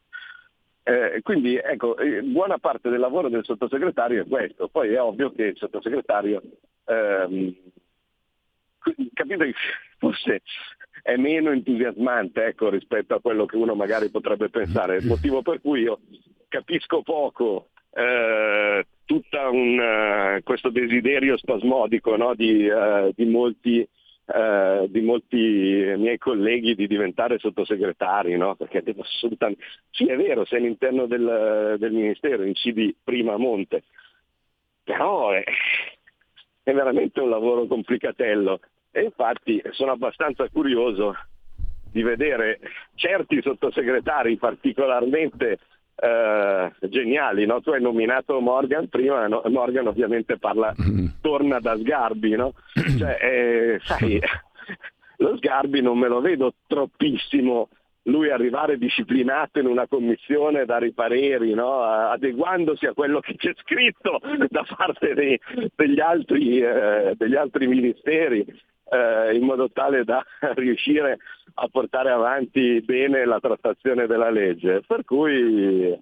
[0.84, 5.32] Eh, quindi ecco, eh, buona parte del lavoro del sottosegretario è questo, poi è ovvio
[5.32, 6.42] che il sottosegretario
[6.86, 7.56] ehm,
[9.14, 9.54] capite
[10.00, 10.42] forse
[11.04, 15.82] è meno entusiasmante ecco, rispetto a quello che uno magari potrebbe pensare, motivo per cui
[15.82, 16.00] io
[16.48, 23.88] capisco poco eh, tutto uh, questo desiderio spasmodico no, di, uh, di, molti,
[24.26, 25.38] uh, di, molti,
[25.98, 28.56] miei colleghi di diventare sottosegretari, no?
[28.56, 29.64] perché devo assolutamente...
[29.90, 33.84] Sì, è vero, sei all'interno del, del Ministero, incidi prima a monte,
[34.84, 35.44] però è,
[36.64, 38.60] è veramente un lavoro complicatello
[38.92, 41.16] e infatti sono abbastanza curioso
[41.90, 42.60] di vedere
[42.96, 45.60] certi sottosegretari particolarmente
[46.00, 47.46] eh, geniali.
[47.46, 47.62] No?
[47.62, 49.42] Tu hai nominato Morgan prima, no?
[49.46, 51.08] Morgan ovviamente parla, mm.
[51.22, 52.54] torna da Sgarbi, no?
[52.98, 54.20] cioè, eh, sai,
[55.18, 57.70] lo Sgarbi non me lo vedo troppissimo
[58.08, 61.82] lui arrivare disciplinato in una commissione, dare i pareri, no?
[61.82, 65.38] adeguandosi a quello che c'è scritto da parte dei,
[65.76, 68.46] degli, altri, eh, degli altri ministeri
[68.90, 70.24] eh, in modo tale da
[70.56, 71.18] riuscire
[71.56, 74.82] a portare avanti bene la trattazione della legge.
[74.86, 76.00] Per cui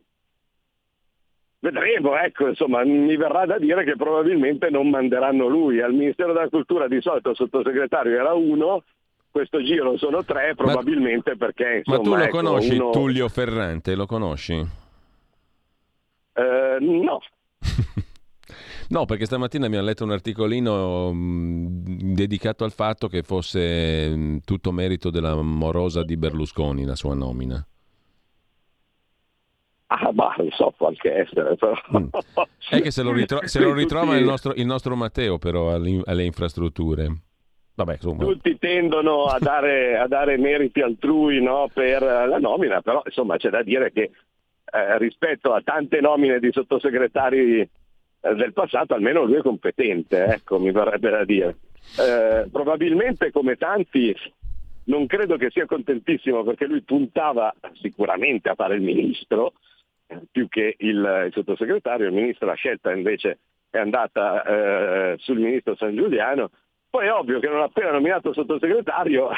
[1.59, 5.81] vedremo, ecco, insomma, mi verrà da dire che probabilmente non manderanno lui.
[5.81, 8.83] Al Ministero della Cultura di solito il sottosegretario era uno,
[9.31, 11.83] questo giro sono tre, probabilmente ma, perché...
[11.85, 12.89] Insomma, ma tu lo ecco, conosci, uno...
[12.91, 14.53] Tullio Ferrante, lo conosci?
[16.33, 17.21] Eh, no.
[18.89, 24.09] No, perché stamattina mi ha letto un articolino mh, mm, dedicato al fatto che fosse
[24.09, 27.65] mh, mm, tutto merito della morosa di Berlusconi la sua nomina.
[29.87, 31.73] Ah, ma so, qualche essere, però.
[31.97, 32.07] Mm.
[32.69, 36.23] È che se lo, ritro- se lo ritrova il, nostro, il, nostro, Matteo, però, alle,
[36.23, 37.21] infrastrutture.
[37.75, 43.35] Vabbè, Tutti tendono a dare, a dare meriti altrui no, per la nomina, però insomma
[43.35, 44.11] c'è da dire che
[44.71, 47.69] eh, rispetto a tante nomine di sottosegretari
[48.33, 51.57] del passato, almeno lui è competente, ecco, mi verrebbe da dire.
[51.99, 54.15] Eh, probabilmente come tanti
[54.85, 59.53] non credo che sia contentissimo perché lui puntava sicuramente a fare il ministro
[60.07, 65.39] eh, più che il, il sottosegretario, il ministro ha scelta invece è andata eh, sul
[65.39, 66.49] ministro San Giuliano,
[66.89, 69.29] poi è ovvio che non appena nominato sottosegretario,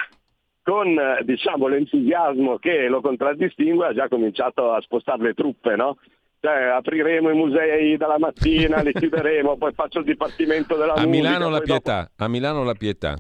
[0.62, 5.98] con diciamo, l'entusiasmo che lo contraddistingue, ha già cominciato a spostare le truppe, no?
[6.40, 11.30] Cioè, apriremo i musei dalla mattina, li chiuderemo, poi faccio il dipartimento della a musica.
[11.30, 12.24] Milano la pietà, dopo...
[12.24, 13.16] a Milano la pietà.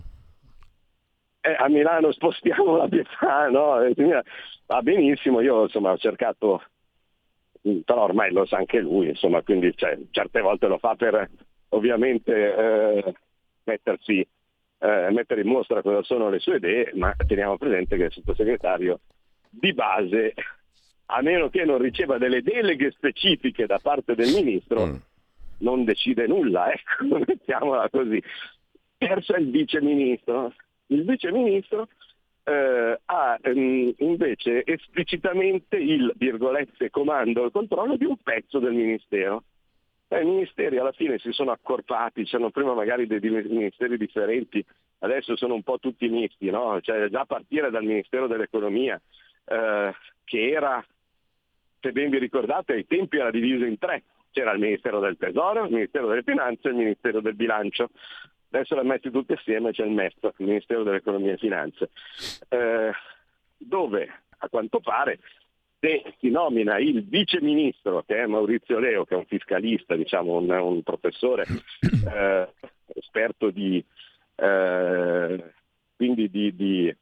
[1.42, 3.80] Eh, a Milano spostiamo la pietà, no?
[4.68, 6.62] Va benissimo, io insomma ho cercato,
[7.86, 11.28] però ormai lo sa anche lui, insomma, quindi cioè, certe volte lo fa per
[11.70, 13.14] ovviamente eh,
[13.64, 18.12] mettersi, eh, mettere in mostra cosa sono le sue idee, ma teniamo presente che il
[18.12, 19.00] sottosegretario
[19.50, 20.34] di base
[21.08, 24.96] a meno che non riceva delle deleghe specifiche da parte del ministro, mm.
[25.60, 28.22] non decide nulla, ecco, mettiamola così.
[28.98, 30.54] È il viceministro.
[30.88, 31.88] Il viceministro
[32.44, 39.44] eh, ha ehm, invece esplicitamente il, virgolette, comando e controllo di un pezzo del ministero.
[40.08, 44.64] Eh, I ministeri alla fine si sono accorpati, c'erano prima magari dei ministeri differenti,
[45.00, 46.80] adesso sono un po' tutti misti, no?
[46.82, 49.00] cioè, già a partire dal Ministero dell'Economia,
[49.46, 49.94] eh,
[50.24, 50.84] che era
[51.80, 54.04] se ben vi ricordate, ai tempi era diviso in tre.
[54.32, 57.90] C'era il Ministero del Tesoro, il Ministero delle Finanze e il Ministero del Bilancio.
[58.52, 61.90] Adesso le metti tutte assieme, c'è il MEF, il Ministero dell'Economia e Finanze,
[62.50, 62.92] eh,
[63.58, 65.20] dove a quanto pare
[65.80, 70.38] se si nomina il vice ministro, che è Maurizio Leo, che è un fiscalista, diciamo
[70.38, 71.46] un, un professore
[72.14, 72.48] eh,
[72.96, 73.84] esperto di,
[74.36, 75.44] eh,
[75.96, 76.96] di, di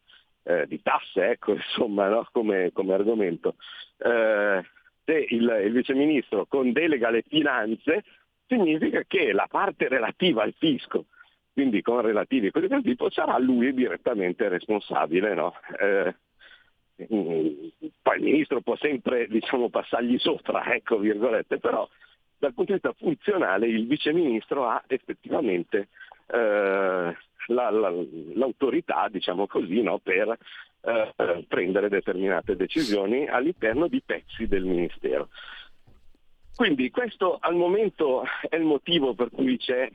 [0.45, 2.27] eh, di tasse, ecco, insomma, no?
[2.31, 3.55] come, come, argomento.
[3.97, 4.63] Eh,
[5.03, 8.03] se il, il viceministro con delega alle finanze
[8.47, 11.05] significa che la parte relativa al fisco,
[11.53, 15.34] quindi con relativi cose del tipo, sarà lui direttamente responsabile.
[15.34, 15.53] No?
[15.79, 16.15] Eh,
[18.01, 21.88] poi il ministro può sempre diciamo, passargli sopra, ecco, virgolette, però
[22.38, 25.88] dal punto di vista funzionale il viceministro ha effettivamente
[26.27, 27.15] eh,
[27.47, 27.91] la, la,
[28.34, 30.38] l'autorità, diciamo così, no, per
[30.81, 35.29] eh, prendere determinate decisioni all'interno di pezzi del Ministero.
[36.55, 39.89] Quindi questo al momento è il motivo per cui c'è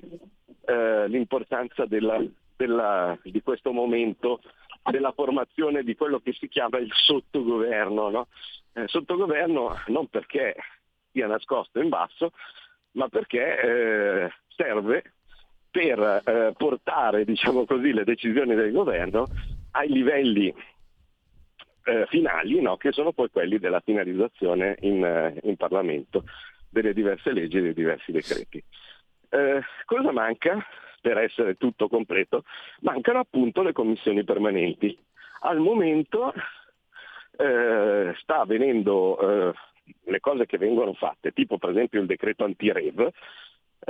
[0.67, 2.23] eh, l'importanza della,
[2.57, 4.41] della, di questo momento
[4.91, 8.11] della formazione di quello che si chiama il sottogoverno.
[8.11, 8.27] No?
[8.75, 10.55] Eh, sottogoverno non perché
[11.13, 12.33] sia nascosto in basso,
[12.93, 15.15] ma perché eh, serve
[15.71, 19.29] per eh, portare diciamo così, le decisioni del governo
[19.73, 20.53] ai livelli
[21.85, 22.77] eh, finali, no?
[22.77, 26.25] che sono poi quelli della finalizzazione in, eh, in, Parlamento
[26.69, 28.63] delle diverse leggi e dei diversi decreti.
[29.29, 30.65] Eh, cosa manca
[31.01, 32.45] per essere tutto completo?
[32.81, 34.97] Mancano appunto le commissioni permanenti.
[35.43, 36.33] Al momento
[37.37, 39.53] eh, sta avvenendo eh,
[40.05, 43.11] le cose che vengono fatte, tipo per esempio il decreto anti-REV,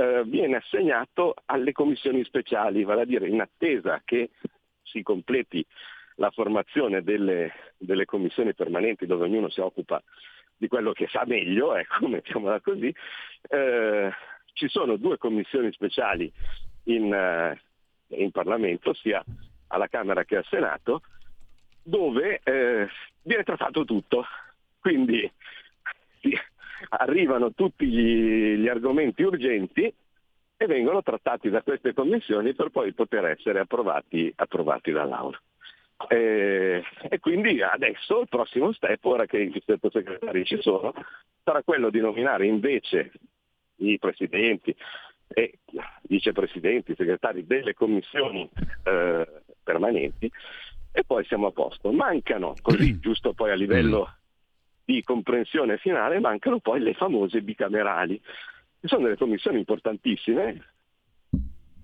[0.01, 4.31] eh, viene assegnato alle commissioni speciali, vale a dire in attesa che
[4.83, 5.65] si completi
[6.15, 10.03] la formazione delle, delle commissioni permanenti dove ognuno si occupa
[10.57, 12.95] di quello che sa meglio, ecco, mettiamola così,
[13.49, 14.11] eh,
[14.55, 16.33] ci sono due commissioni speciali
[16.85, 17.61] in, eh,
[18.09, 19.23] in, Parlamento, sia
[19.69, 21.03] alla Camera che al Senato,
[21.83, 22.89] dove eh,
[23.23, 24.25] viene trattato tutto.
[24.81, 25.31] Quindi
[26.21, 26.35] sì,
[26.89, 29.93] arrivano tutti gli, gli argomenti urgenti
[30.57, 35.41] e vengono trattati da queste commissioni per poi poter essere approvati, approvati dall'Aula.
[36.09, 40.93] E, e, quindi adesso il prossimo step, ora che i sottosegretari ci sono,
[41.43, 43.13] sarà quello di nominare invece
[43.77, 44.75] i presidenti
[45.29, 45.59] e
[46.03, 48.49] vicepresidenti, segretari delle commissioni
[48.85, 49.27] eh,
[49.63, 50.31] permanenti
[50.93, 51.93] e poi siamo a posto.
[51.93, 54.17] Mancano, così giusto poi a livello
[54.91, 58.21] di comprensione finale mancano poi le famose bicamerali,
[58.83, 60.65] sono delle commissioni importantissime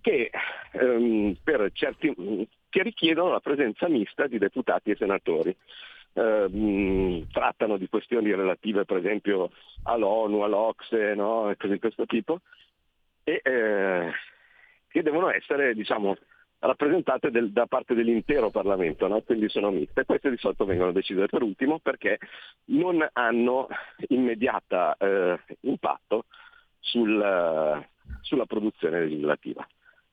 [0.01, 0.31] che,
[0.73, 1.37] ehm,
[1.73, 5.57] certi, che richiedono la presenza mista di deputati e senatori.
[6.15, 9.51] Eh, trattano di questioni relative per esempio
[9.83, 11.51] all'ONU, all'Ocse, no?
[11.51, 12.41] e cose di questo tipo,
[13.23, 14.11] e eh,
[14.89, 16.17] che devono essere diciamo,
[16.67, 19.23] rappresentate del, da parte dell'intero Parlamento, no?
[19.23, 20.05] quindi sono miste.
[20.05, 22.19] Queste di solito vengono decise per ultimo perché
[22.67, 23.69] non hanno
[24.09, 26.25] immediata eh, impatto
[26.81, 27.85] sul,
[28.21, 29.67] sulla produzione legislativa.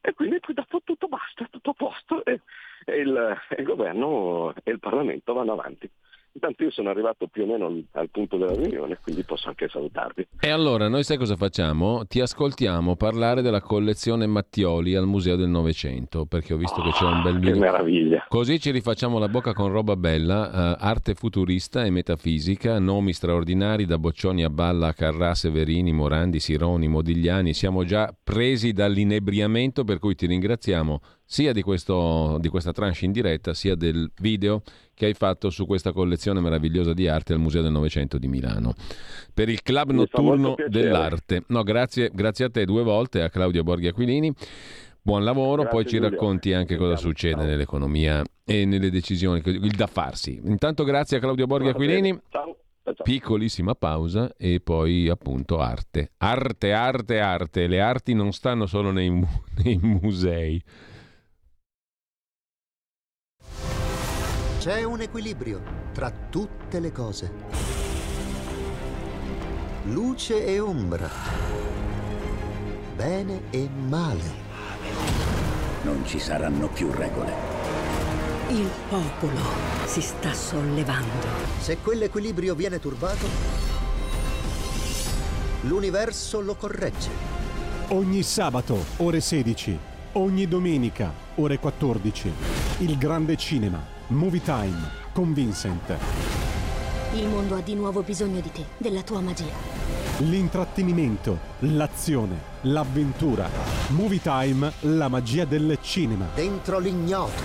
[0.05, 2.41] E quindi qui dopo tutto basta, tutto a posto e,
[2.83, 5.89] e, il, e il governo e il Parlamento vanno avanti.
[6.35, 10.27] Intanto io sono arrivato più o meno al punto della riunione, quindi posso anche salutarvi.
[10.39, 12.05] E allora, noi sai cosa facciamo?
[12.07, 16.89] Ti ascoltiamo parlare della collezione Mattioli al Museo del Novecento, perché ho visto oh, che
[16.91, 17.53] c'è un bel video.
[17.53, 18.25] Che meraviglia!
[18.27, 23.85] Così ci rifacciamo la bocca con roba bella, uh, arte futurista e metafisica, nomi straordinari
[23.85, 27.53] da Boccioni a Balla a Carrà, Severini, Morandi, Sironi, Modigliani.
[27.53, 33.11] Siamo già presi dall'inebriamento, per cui ti ringraziamo sia di, questo, di questa tranche in
[33.11, 34.61] diretta, sia del video
[34.93, 38.75] che hai fatto su questa collezione meravigliosa di arte al Museo del Novecento di Milano.
[39.33, 41.43] Per il Club Mi Notturno dell'Arte.
[41.47, 44.31] No, grazie, grazie, a te due volte, a Claudio Borghi Aquilini.
[45.01, 46.09] Buon lavoro, grazie, poi ci Giulio.
[46.11, 47.45] racconti anche cosa succede Ciao.
[47.45, 50.39] nell'economia e nelle decisioni, il da farsi.
[50.45, 52.17] Intanto grazie a Claudio Borghi Aquilini.
[52.29, 52.57] Ciao.
[53.01, 56.11] Piccolissima pausa e poi appunto arte.
[56.17, 57.67] Arte, arte, arte.
[57.67, 59.25] Le arti non stanno solo nei, mu-
[59.63, 60.61] nei musei.
[64.63, 67.29] C'è un equilibrio tra tutte le cose.
[69.87, 71.09] Luce e ombra.
[72.95, 74.23] Bene e male.
[75.81, 77.33] Non ci saranno più regole.
[78.51, 79.41] Il popolo
[79.85, 81.27] si sta sollevando.
[81.59, 83.27] Se quell'equilibrio viene turbato,
[85.63, 87.09] l'universo lo corregge.
[87.89, 89.91] Ogni sabato, ore 16.
[90.15, 92.31] Ogni domenica, ore 14.
[92.79, 94.77] Il grande cinema Movie Time
[95.11, 95.97] con Vincent.
[97.15, 99.51] Il mondo ha di nuovo bisogno di te, della tua magia.
[100.19, 103.49] L'intrattenimento, l'azione, l'avventura.
[103.87, 106.27] Movie Time, la magia del cinema.
[106.35, 107.41] Dentro l'ignoto.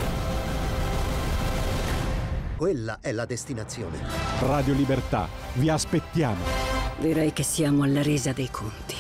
[2.59, 3.99] Quella è la destinazione.
[4.41, 6.45] Radio Libertà, vi aspettiamo.
[6.99, 8.97] Direi che siamo alla resa dei conti.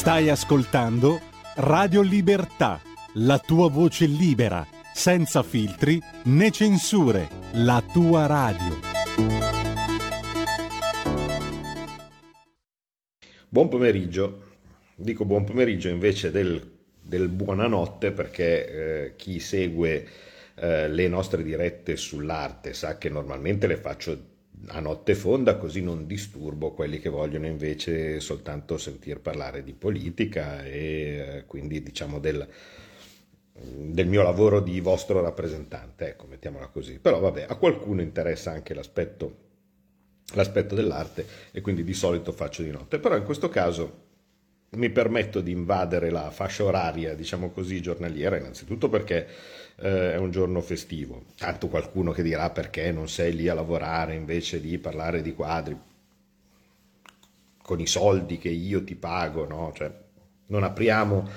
[0.00, 1.20] Stai ascoltando
[1.56, 2.80] Radio Libertà,
[3.16, 8.80] la tua voce libera, senza filtri né censure, la tua radio.
[13.46, 14.44] Buon pomeriggio,
[14.94, 20.08] dico buon pomeriggio invece del, del buonanotte perché eh, chi segue
[20.54, 24.29] eh, le nostre dirette sull'arte sa che normalmente le faccio
[24.68, 30.64] a notte fonda così non disturbo quelli che vogliono invece soltanto sentir parlare di politica
[30.64, 30.72] e
[31.38, 32.46] eh, quindi diciamo del,
[33.52, 36.98] del mio lavoro di vostro rappresentante, ecco, mettiamola così.
[36.98, 39.36] Però vabbè, a qualcuno interessa anche l'aspetto,
[40.34, 42.98] l'aspetto dell'arte e quindi di solito faccio di notte.
[42.98, 44.08] Però in questo caso
[44.70, 49.26] mi permetto di invadere la fascia oraria, diciamo così, giornaliera, innanzitutto perché
[49.80, 51.24] eh, è un giorno festivo.
[51.36, 55.78] Tanto qualcuno che dirà perché non sei lì a lavorare invece di parlare di quadri
[57.62, 59.72] con i soldi che io ti pago, no?
[59.74, 59.90] Cioè,
[60.46, 61.28] non apriamo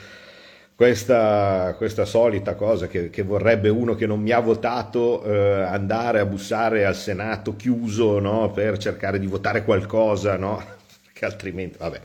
[0.76, 6.20] questa, questa solita cosa che, che, vorrebbe uno che non mi ha votato eh, andare
[6.20, 8.52] a bussare al Senato chiuso no?
[8.52, 10.62] per cercare di votare qualcosa, no?
[11.06, 12.02] Perché altrimenti, vabbè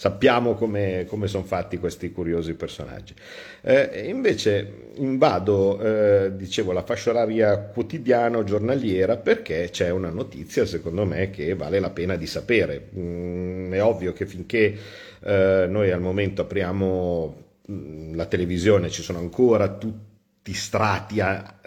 [0.00, 3.12] sappiamo come, come sono fatti questi curiosi personaggi.
[3.60, 11.04] Eh, invece invado, eh, dicevo, la fascia oraria quotidiana giornaliera perché c'è una notizia, secondo
[11.04, 12.88] me, che vale la pena di sapere.
[12.96, 14.74] Mm, è ovvio che finché
[15.22, 21.60] eh, noi al momento apriamo mm, la televisione ci sono ancora tutti strati a,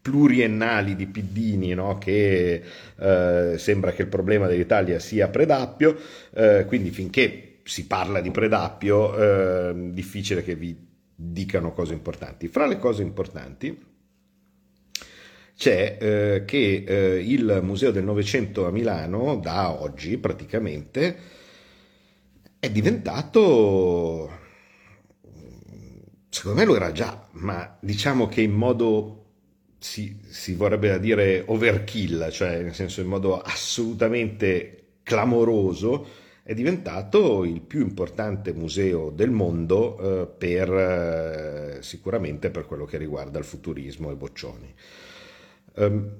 [0.00, 1.98] pluriennali di piddini no?
[1.98, 2.62] che
[2.96, 5.96] eh, sembra che il problema dell'Italia sia Predappio,
[6.32, 12.48] eh, quindi finché si parla di Predappio, eh, difficile che vi dicano cose importanti.
[12.48, 13.88] Fra le cose importanti
[15.54, 21.18] c'è eh, che eh, il Museo del Novecento a Milano, da oggi praticamente,
[22.58, 24.30] è diventato,
[26.30, 29.24] secondo me lo era già, ma diciamo che in modo,
[29.78, 36.06] si, si vorrebbe dire overkill, cioè nel senso in modo assolutamente clamoroso,
[36.42, 42.98] è diventato il più importante museo del mondo eh, per, eh, sicuramente per quello che
[42.98, 44.74] riguarda il futurismo e Boccioni.
[45.74, 46.10] Um,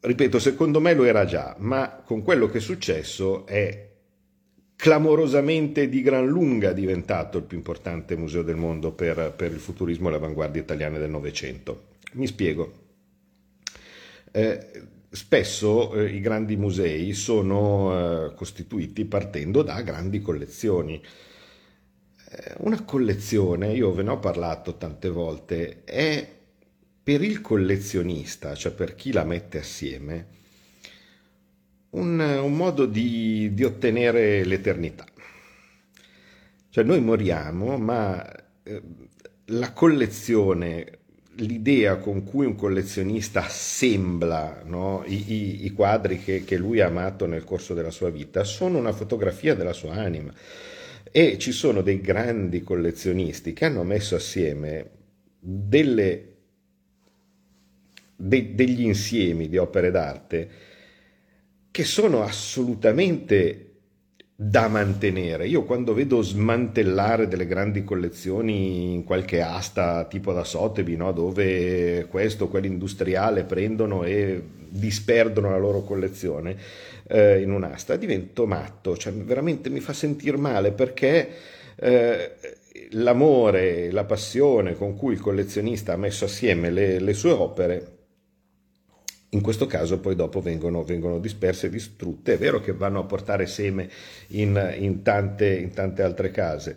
[0.00, 3.90] ripeto, secondo me lo era già, ma con quello che è successo è
[4.76, 10.08] clamorosamente di gran lunga diventato il più importante museo del mondo per, per il futurismo
[10.08, 11.90] e le avanguardie italiane del Novecento.
[12.14, 12.72] Mi spiego.
[14.32, 14.66] Eh,
[15.14, 21.02] Spesso eh, i grandi musei sono eh, costituiti partendo da grandi collezioni.
[22.30, 26.26] Eh, una collezione, io ve ne ho parlato tante volte, è
[27.02, 30.26] per il collezionista, cioè per chi la mette assieme,
[31.90, 35.04] un, un modo di, di, ottenere l'eternità.
[36.70, 38.32] Cioè noi moriamo, ma
[38.62, 38.82] eh,
[39.46, 41.00] la collezione
[41.36, 47.26] l'idea con cui un collezionista assembla no, i, i, quadri che, che lui ha amato
[47.26, 50.32] nel corso della sua vita sono una fotografia della sua anima.
[51.10, 54.90] E ci sono dei grandi collezionisti che hanno messo assieme
[55.38, 56.32] delle,
[58.16, 60.50] de, degli insiemi di opere d'arte
[61.70, 63.71] che sono assolutamente
[64.48, 65.46] da mantenere.
[65.46, 71.12] Io quando vedo smantellare delle grandi collezioni in qualche asta tipo da Sotheby, no?
[71.12, 76.56] dove questo o quell'industriale prendono e disperdono la loro collezione
[77.06, 81.28] eh, in un'asta, divento matto, cioè veramente mi fa sentire male perché
[81.76, 82.32] eh,
[82.90, 87.91] l'amore, la passione con cui il collezionista ha messo assieme le, le sue opere
[89.34, 92.34] in questo caso poi dopo vengono, vengono, disperse e distrutte.
[92.34, 93.88] È vero che vanno a portare seme
[94.28, 96.76] in, in, tante, in, tante, altre case,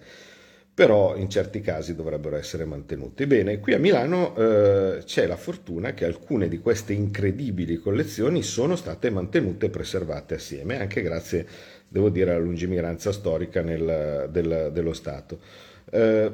[0.73, 3.27] però in certi casi dovrebbero essere mantenute.
[3.27, 8.77] Bene, qui a Milano eh, c'è la fortuna che alcune di queste incredibili collezioni sono
[8.77, 11.45] state mantenute e preservate assieme, anche grazie,
[11.89, 15.39] devo dire, alla lungimiranza storica nel, del, dello Stato.
[15.91, 16.31] Eh,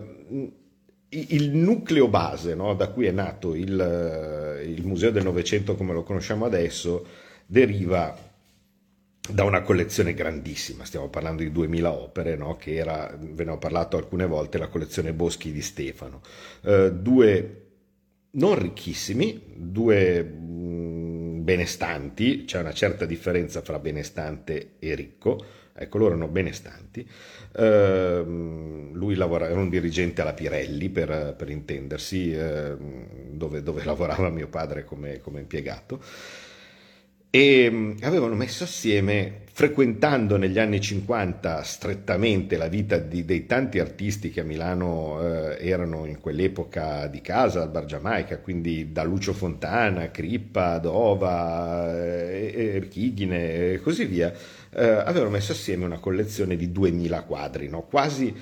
[1.13, 5.93] il nucleo base no, da cui è nato il, eh, il Museo del Novecento come
[5.93, 7.05] lo conosciamo adesso
[7.45, 8.29] deriva
[9.29, 12.55] da una collezione grandissima, stiamo parlando di 2000 opere, no?
[12.57, 16.21] che era, ve ne ho parlato alcune volte, la collezione Boschi di Stefano.
[16.61, 17.61] Eh, due
[18.31, 25.43] non ricchissimi, due mh, benestanti, c'è una certa differenza fra benestante e ricco,
[25.81, 27.07] ecco loro erano benestanti,
[27.53, 32.75] eh, lui lavora, era un dirigente alla Pirelli per, per intendersi, eh,
[33.31, 36.01] dove, dove, lavorava mio padre come, come impiegato.
[37.33, 43.79] E mm, avevano messo assieme, frequentando negli anni 50 strettamente la vita di, dei tanti
[43.79, 49.03] artisti che a Milano eh, erano in quell'epoca di casa, al Bar Giamaica, quindi da
[49.03, 54.33] Lucio Fontana, Crippa, Dova, eh, Erchighine e così via,
[54.73, 57.81] eh, avevano messo assieme una collezione di 2000 quadri, no?
[57.81, 58.33] quasi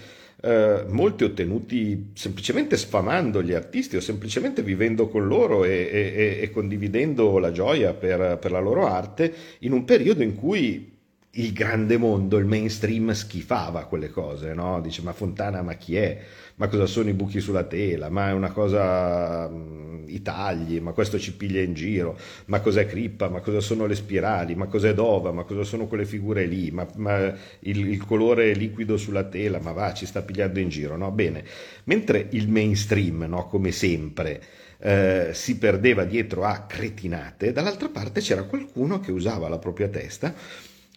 [0.41, 6.49] eh, molti ottenuti semplicemente sfamando gli artisti o semplicemente vivendo con loro e, e, e
[6.51, 10.88] condividendo la gioia per, per la loro arte in un periodo in cui
[11.33, 14.81] il grande mondo, il mainstream schifava quelle cose, no?
[14.81, 16.19] Dice ma Fontana ma chi è?
[16.55, 18.09] Ma cosa sono i buchi sulla tela?
[18.09, 22.87] Ma è una cosa mm, i tagli, ma questo ci piglia in giro, ma cos'è
[22.87, 23.29] Crippa?
[23.29, 24.55] Ma cosa sono le spirali?
[24.55, 25.31] Ma cos'è Dova?
[25.31, 26.71] Ma cosa sono quelle figure lì?
[26.71, 29.59] Ma, ma il, il, colore liquido sulla tela?
[29.59, 31.11] Ma va, ci sta pigliando in giro, no?
[31.11, 31.43] Bene,
[31.83, 33.45] mentre il mainstream, no?
[33.45, 34.41] Come sempre,
[34.79, 40.33] eh, si perdeva dietro a cretinate, dall'altra parte c'era qualcuno che usava la propria testa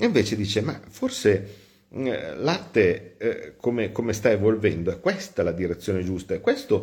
[0.03, 1.55] e invece dice, ma forse
[1.91, 6.81] eh, l'arte eh, come, come, sta evolvendo è questa la direzione giusta, è questa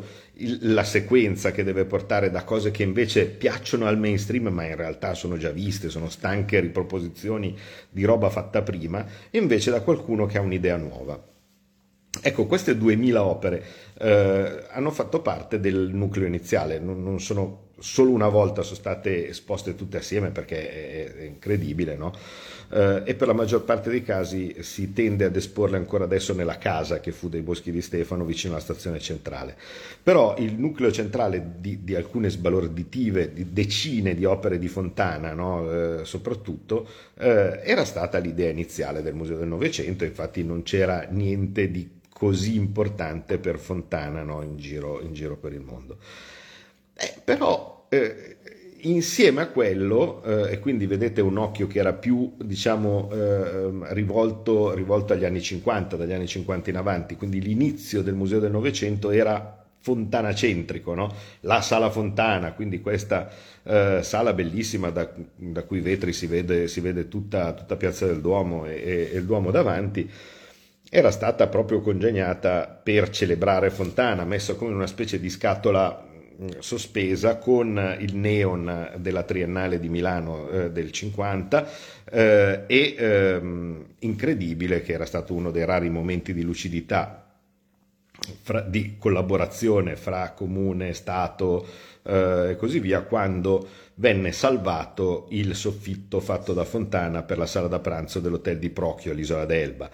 [0.61, 5.15] la sequenza che deve portare da cose che invece piacciono al mainstream ma in realtà
[5.15, 7.57] sono già viste, sono stanche riproposizioni
[7.89, 11.22] di roba fatta prima, invece da qualcuno che ha un'idea nuova.
[12.22, 13.63] Ecco, queste 2000 opere
[13.99, 19.30] eh, hanno fatto parte del nucleo iniziale, non, non, sono solo una volta sono state
[19.30, 22.13] esposte tutte assieme perché è, è incredibile, no?
[22.71, 26.57] eh, e per la maggior parte dei casi si tende ad esporle ancora adesso nella
[26.57, 29.55] casa che fu dei Boschi di Stefano vicino alla stazione centrale.
[30.01, 35.71] Però il nucleo centrale di, di alcune sbalorditive, di decine di opere di Fontana, no?
[35.71, 41.71] eh, soprattutto, eh, era stata l'idea iniziale del Museo del Novecento, infatti non c'era niente
[41.71, 44.41] di così importante per Fontana no?
[44.41, 45.97] in, giro, in, giro, per il mondo.
[47.00, 48.38] Eh, però eh,
[48.82, 54.74] insieme a quello, eh, e quindi vedete un occhio che era più diciamo, eh, rivolto,
[54.74, 59.12] rivolto, agli anni 50, dagli anni 50 in avanti, quindi l'inizio del Museo del Novecento
[59.12, 61.14] era fontana centrico, no?
[61.41, 63.30] la sala fontana, quindi questa
[63.64, 68.20] eh, sala bellissima da, da, cui vetri si vede, si vede tutta, tutta, Piazza del
[68.20, 70.10] Duomo e, e, e il Duomo davanti,
[70.89, 76.09] era stata proprio congegnata per celebrare Fontana, messa come una specie di scatola
[76.59, 81.67] sospesa con il neon della Triennale di Milano eh, del 50
[82.05, 87.25] eh, e ehm, incredibile che era stato uno dei rari momenti di lucidità
[88.41, 91.65] fra, di collaborazione fra comune, Stato
[92.03, 97.67] eh, e così via quando venne salvato il soffitto fatto da Fontana per la sala
[97.67, 99.89] da pranzo dell'hotel di Procchio all'isola d'Elba.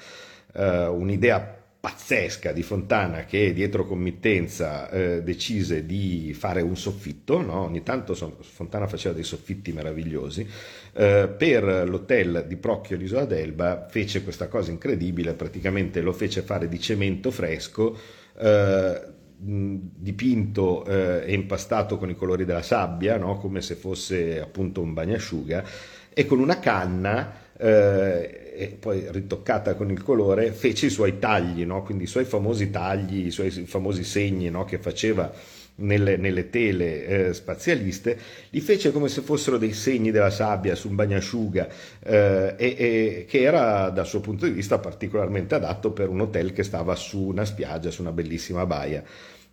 [0.53, 7.61] Eh, un'idea pazzesca di Fontana che dietro committenza eh, decise di fare un soffitto, no?
[7.61, 10.49] ogni tanto Fontana faceva dei soffitti meravigliosi,
[10.93, 16.67] eh, per l'hotel di Procchio l'Isola d'Elba fece questa cosa incredibile, praticamente lo fece fare
[16.67, 17.95] di cemento fresco,
[18.36, 19.01] eh,
[19.38, 23.38] dipinto eh, e impastato con i colori della sabbia, no?
[23.38, 25.63] come se fosse appunto un bagnasciuga,
[26.11, 31.66] e con una canna eh, e poi ritoccata con il colore, fece i suoi tagli,
[31.66, 31.84] no?
[31.84, 34.66] quindi i suoi famosi tagli, i suoi famosi segni no?
[34.66, 35.32] che faceva
[35.78, 38.18] nelle, nelle tele eh, spazialiste,
[38.49, 41.68] li fece come se fossero dei segni della sabbia su un bagnasciuga
[42.03, 46.53] eh, e, e, che era dal suo punto di vista particolarmente adatto per un hotel
[46.53, 49.03] che stava su una spiaggia, su una bellissima baia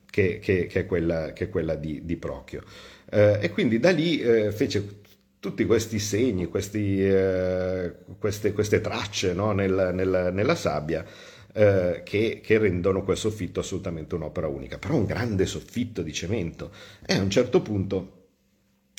[0.09, 2.63] che, che, che è quella, che è quella di, di Procchio.
[3.11, 5.01] Eh, e quindi da lì eh, fece
[5.43, 9.51] tutti questi segni, questi, eh, queste, queste, tracce no?
[9.51, 11.05] nel, nel, nella sabbia
[11.53, 14.78] eh, che, che, rendono quel soffitto assolutamente un'opera unica.
[14.78, 16.70] Però un grande soffitto di cemento
[17.05, 18.20] e a un certo punto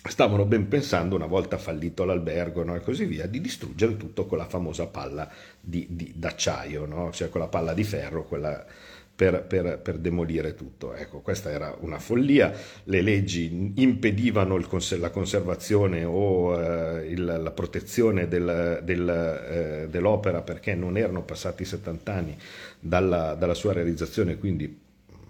[0.06, 2.76] stavano ben pensando, una volta fallito l'albergo no?
[2.76, 5.32] e così via, di distruggere tutto con la famosa palla
[5.62, 7.14] di, di, d'acciaio, no?
[7.14, 8.66] cioè con la palla di ferro, quella
[9.16, 10.94] per, per, per, demolire tutto.
[10.94, 12.52] Ecco, questa era una follia,
[12.86, 14.68] le leggi impedivano il,
[15.00, 21.64] la conservazione o eh, il, la protezione del, del, eh, dell'opera perché non erano passati
[21.64, 22.38] 70 anni
[22.80, 24.82] dalla, dalla sua realizzazione, quindi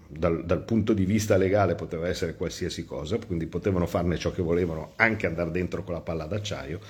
[0.08, 4.42] dal, dal, punto di vista legale poteva essere qualsiasi cosa, quindi potevano farne ciò che
[4.42, 6.80] volevano, anche andare dentro con la palla d'acciaio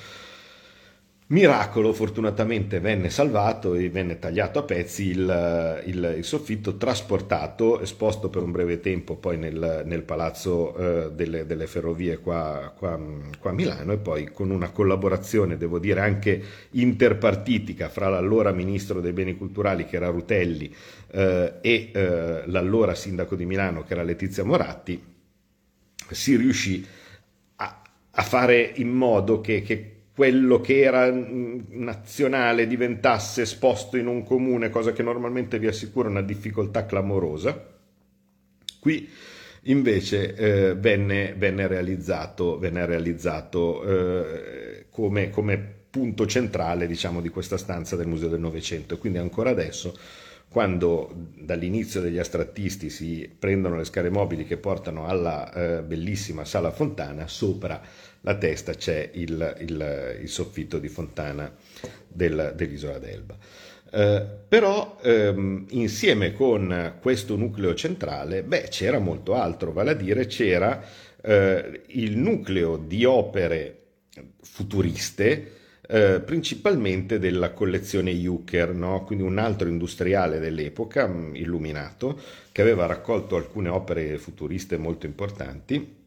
[1.26, 8.28] Miracolo, fortunatamente venne salvato e venne tagliato a pezzi il, il, il soffitto, trasportato, esposto
[8.28, 13.00] per un breve tempo poi nel, nel palazzo eh, delle, delle, ferrovie qua, qua,
[13.40, 19.00] qua, a Milano e poi con una collaborazione, devo dire, anche interpartitica fra l'allora ministro
[19.00, 20.74] dei beni culturali che era Rutelli
[21.10, 25.02] eh, e eh, l'allora sindaco di Milano che era Letizia Moratti,
[26.10, 26.86] si riuscì
[27.56, 34.06] a, a fare in modo che, che quello che era mm, nazionale diventasse esposto in
[34.06, 37.72] un comune, cosa che normalmente vi assicura una difficoltà clamorosa.
[38.78, 39.10] Qui
[39.62, 47.56] invece eh, venne, venne, realizzato, venne realizzato eh, come, come, punto centrale diciamo, di questa
[47.56, 48.98] stanza del Museo del Novecento.
[48.98, 49.96] Quindi ancora adesso,
[50.48, 56.70] quando dall'inizio degli astrattisti si prendono le scale mobili che portano alla eh, bellissima sala
[56.70, 57.80] Fontana, sopra
[58.20, 61.52] la testa c'è il, il, il soffitto di fontana
[62.08, 63.36] del, dell'isola d'Elba.
[63.90, 70.26] Eh, però ehm, insieme con questo nucleo centrale, beh, c'era molto altro, vale a dire
[70.26, 70.82] c'era
[71.22, 73.82] eh, il nucleo di opere
[74.40, 75.52] futuriste,
[75.86, 79.04] eh, principalmente della collezione Juker, no?
[79.04, 82.20] quindi un altro industriale dell'epoca, mm, illuminato,
[82.52, 86.02] che aveva raccolto alcune opere futuriste molto importanti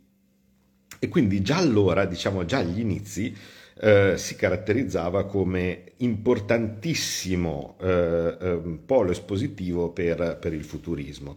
[0.99, 3.35] e quindi già allora, diciamo già agli inizi,
[3.79, 11.35] eh, si caratterizzava come importantissimo eh, eh, polo espositivo per, per il futurismo.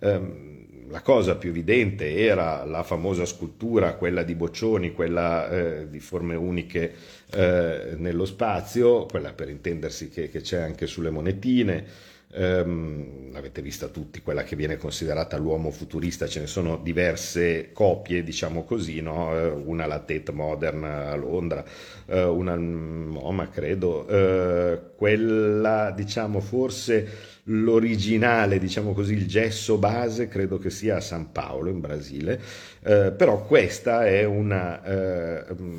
[0.00, 0.61] Ehm,
[0.92, 6.34] la cosa più evidente era la famosa scultura, quella di Boccioni, quella eh, di forme
[6.34, 6.92] uniche
[7.32, 13.88] eh, nello spazio, quella per intendersi che, che c'è anche sulle monetine, Um, l'avete vista
[13.88, 19.38] tutti, quella che viene considerata l'uomo futurista, ce ne sono diverse copie, diciamo così, no?
[19.38, 21.62] Eh, una la Tate Modern a Londra,
[22.06, 30.58] uh, una MoMA credo, uh, quella diciamo forse l'originale, diciamo così, il gesso base credo
[30.58, 32.40] che sia a San Paolo in Brasile,
[32.80, 34.80] uh, però questa è una,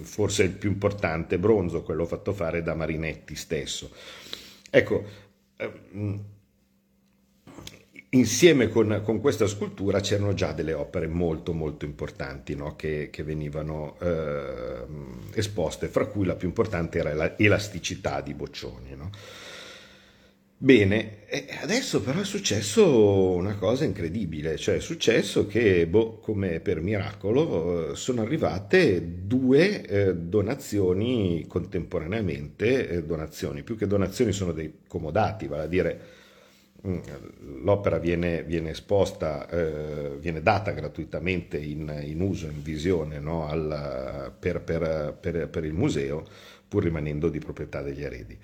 [0.01, 3.91] forse il più importante bronzo, quello fatto fare da Marinetti stesso.
[4.69, 5.03] Ecco,
[5.57, 6.23] ehm,
[8.09, 12.75] insieme con, con, questa scultura c'erano già delle opere molto molto importanti no?
[12.75, 14.85] che, che, venivano eh,
[15.33, 18.95] esposte, fra cui la più importante era l'elasticità di Boccioni.
[18.95, 19.11] No?
[20.63, 21.25] Bene,
[21.61, 27.93] adesso però è successo una cosa incredibile, cioè è successo che, boh, come per miracolo,
[27.95, 35.63] sono arrivate due eh, donazioni contemporaneamente, eh, donazioni, più che donazioni sono dei comodati, vale
[35.63, 35.99] a dire
[36.85, 36.99] Mm,
[37.63, 44.33] l'opera viene, viene esposta, eh, viene data gratuitamente in, in uso, in visione no, al,
[44.37, 46.25] per, per, per, per, il museo,
[46.67, 48.37] pur rimanendo di proprietà degli eredi.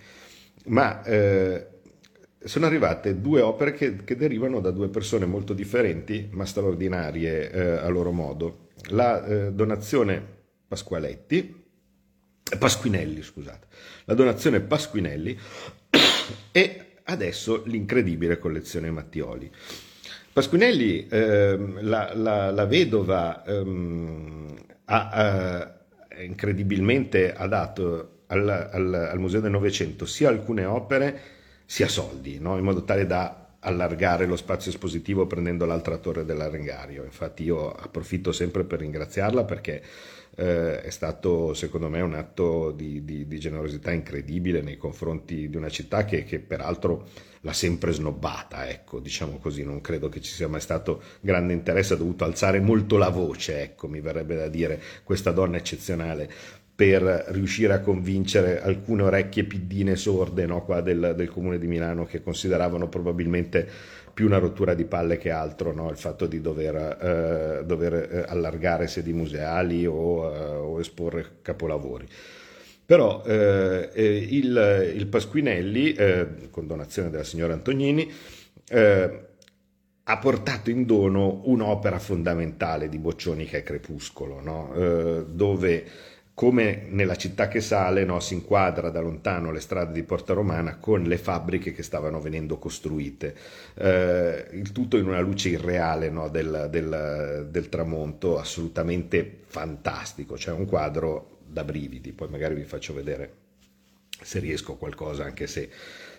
[0.68, 1.68] Ma eh,
[2.44, 7.62] sono arrivate due opere che, che, derivano da due persone molto differenti, ma straordinarie eh,
[7.78, 8.70] a loro modo.
[8.92, 10.38] La eh, donazione
[10.68, 11.66] Pasqualetti,
[12.58, 13.68] Pasquinelli, scusate,
[14.06, 15.38] la donazione Pasquinelli
[16.52, 19.52] e adesso l'incredibile collezione Mattioli.
[20.32, 25.80] Pasquinelli, ehm, la, la, la, vedova, ehm, ha, ha,
[26.22, 31.38] incredibilmente ha dato al, al, al, Museo del Novecento sia alcune opere
[31.70, 32.58] sia soldi, no?
[32.58, 37.04] in modo tale da allargare lo spazio espositivo prendendo l'altra torre dell'Arengario.
[37.04, 39.84] Infatti io approfitto sempre per ringraziarla perché
[40.36, 45.58] eh, è stato secondo me un atto di, di, di, generosità incredibile nei confronti di
[45.58, 47.08] una città che, che peraltro
[47.42, 51.94] l'ha sempre snobbata, ecco, diciamo così, non credo che ci sia mai stato grande interesse,
[51.94, 56.30] ha dovuto alzare molto la voce, ecco, mi verrebbe da dire, questa donna eccezionale
[56.80, 62.24] per riuscire a convincere alcune orecchie piddine sorde no, del, del, comune di Milano che
[62.24, 63.68] consideravano probabilmente
[64.14, 68.26] più una rottura di palle che altro no, il fatto di dover, eh, dover eh,
[68.30, 72.08] allargare sedi museali o, eh, o esporre capolavori.
[72.86, 78.10] Però eh, eh il, il, Pasquinelli, eh, con donazione della signora Antonini,
[78.72, 85.26] ha portato in dono un'opera fondamentale di Boccioni che è Crepuscolo, no?
[85.28, 85.86] dove
[86.40, 90.78] come nella città che sale no, si inquadra da lontano le strade di Porta Romana
[90.78, 93.36] con le fabbriche che stavano venendo costruite,
[93.74, 100.54] eh, il tutto in una luce irreale no, del, del, del, tramonto, assolutamente fantastico, cioè
[100.54, 103.34] un quadro da brividi, poi magari vi faccio vedere
[104.22, 105.70] se riesco qualcosa, anche se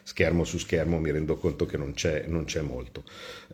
[0.02, 3.04] schermo su schermo mi rendo conto che non c'è, non c'è molto.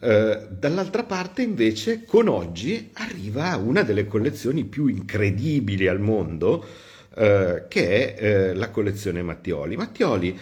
[0.01, 6.65] Eh, dall'altra parte invece con oggi arriva una delle collezioni più incredibili al mondo,
[7.15, 9.77] eh, che è eh, la collezione Mattioli.
[9.77, 10.39] Mattioli,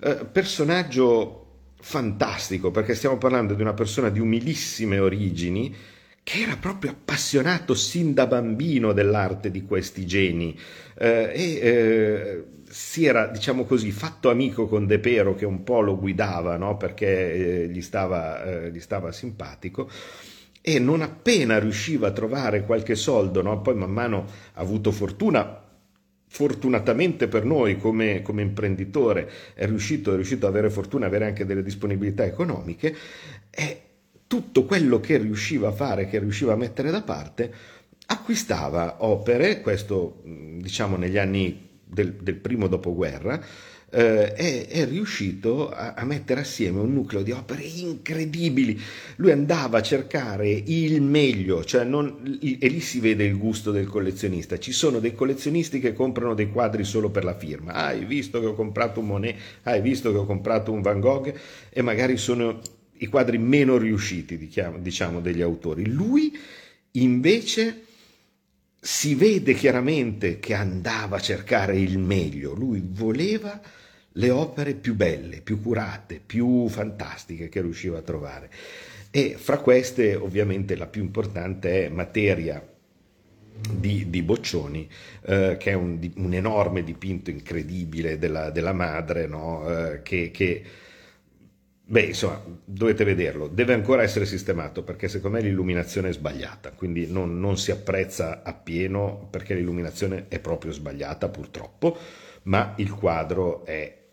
[0.00, 1.42] eh, personaggio
[1.78, 5.74] fantastico perché stiamo parlando di una persona di umilissime origini,
[6.22, 10.58] che era proprio appassionato sin da bambino dell'arte di questi geni
[10.98, 15.80] eh, e eh, si era, diciamo così, fatto amico con De Pero che un po'
[15.80, 16.76] lo guidava no?
[16.76, 19.88] perché eh, gli, stava, eh, gli, stava, simpatico
[20.60, 23.60] e non appena riusciva a trovare qualche soldo, no?
[23.60, 25.62] poi man mano ha avuto fortuna,
[26.26, 31.46] fortunatamente per noi come, come imprenditore è riuscito, è riuscito ad avere fortuna, avere anche
[31.46, 32.96] delle disponibilità economiche
[33.50, 33.82] e
[34.26, 37.52] tutto quello che riusciva a fare, che riusciva a mettere da parte,
[38.06, 43.40] acquistava opere, questo diciamo negli anni del, del primo dopoguerra,
[43.88, 48.78] eh, è, è, riuscito a, a, mettere assieme un nucleo di opere incredibili.
[49.16, 53.86] Lui andava a cercare il meglio, cioè non, e lì si vede il gusto del
[53.86, 54.58] collezionista.
[54.58, 57.72] Ci sono dei collezionisti che comprano dei quadri solo per la firma.
[57.72, 60.82] Ah, hai visto che ho comprato un Monet, ah, hai visto che ho comprato un
[60.82, 61.32] Van Gogh
[61.70, 62.60] e magari sono
[62.98, 65.86] i quadri meno riusciti, diciamo, degli autori.
[65.86, 66.36] Lui
[66.92, 67.85] invece
[68.86, 73.60] si vede chiaramente che andava a cercare il meglio, lui voleva
[74.12, 78.48] le opere più belle, più curate, più fantastiche che riusciva a trovare.
[79.10, 82.64] E fra queste ovviamente la più importante è Materia
[83.72, 84.88] di, di Boccioni,
[85.22, 89.68] eh, che è un, un, enorme dipinto incredibile della, della madre, no?
[89.68, 90.62] eh, che, che
[91.88, 97.06] Beh, insomma, dovete vederlo, deve ancora essere sistemato perché secondo me l'illuminazione è sbagliata, quindi
[97.06, 101.96] non, non, si apprezza appieno perché l'illuminazione è proprio sbagliata purtroppo,
[102.44, 104.04] ma il quadro è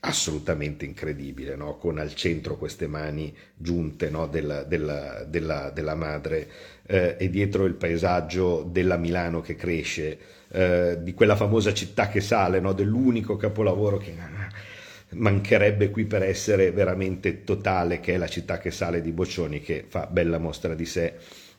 [0.00, 1.78] assolutamente incredibile, no?
[1.78, 4.26] con al centro queste mani giunte no?
[4.26, 6.46] della, della, della, della, madre
[6.86, 10.18] eh, e dietro il paesaggio della Milano che cresce,
[10.48, 12.74] eh, di quella famosa città che sale, no?
[12.74, 14.14] dell'unico capolavoro che
[15.10, 19.84] mancherebbe qui per essere veramente totale, che è la città che sale di Boccioni, che
[19.86, 21.14] fa bella mostra di sé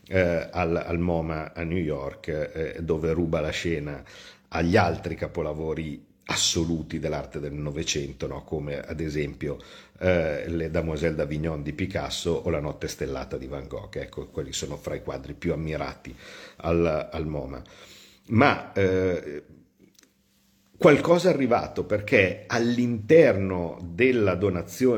[0.08, 4.04] eh, al, al, MoMA a New York, eh, dove ruba la scena
[4.50, 8.44] agli altri capolavori assoluti dell'arte del Novecento, no?
[8.44, 9.60] come ad esempio
[10.00, 13.96] eh, le Damoiselle d'Avignon di Picasso o la Notte stellata di Van Gogh.
[13.96, 16.16] Ecco, quelli sono fra i quadri più ammirati
[16.58, 17.62] al, al MoMA.
[18.28, 19.44] Ma eh,
[20.78, 24.36] qualcosa è arrivato perché all'interno della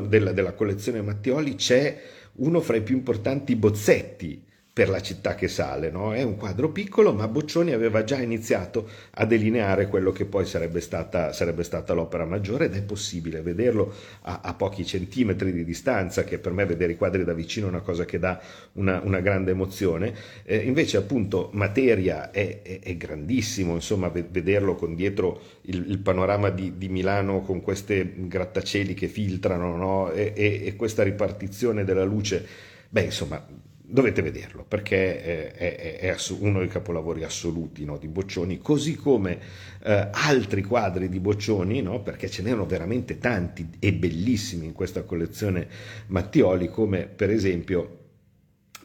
[0.08, 2.00] della, della collezione Mattioli c'è
[2.34, 4.46] uno fra i più importanti bozzetti
[4.78, 5.90] per la città che sale.
[5.90, 6.14] No?
[6.14, 10.80] È un quadro piccolo, ma Boccioni aveva già iniziato a delineare quello che poi sarebbe
[10.80, 16.22] stata, sarebbe stata l'opera maggiore ed è possibile vederlo a, a, pochi centimetri di distanza,
[16.22, 18.40] che per me vedere i quadri da vicino è una cosa che dà
[18.74, 20.14] una, una grande emozione.
[20.44, 26.50] Eh, invece appunto Materia è, è, è, grandissimo, insomma vederlo con dietro il, il panorama
[26.50, 30.12] di, di, Milano con queste grattacieli che filtrano no?
[30.12, 32.46] e, e, e questa ripartizione della luce.
[32.90, 33.44] Beh, insomma,
[33.90, 39.38] dovete vederlo perché è, è, è, uno dei capolavori assoluti no, di Boccioni, così come
[39.82, 45.02] eh, altri quadri di Boccioni, no, perché ce n'erano veramente tanti e bellissimi in questa
[45.02, 45.68] collezione
[46.08, 47.96] Mattioli, come per esempio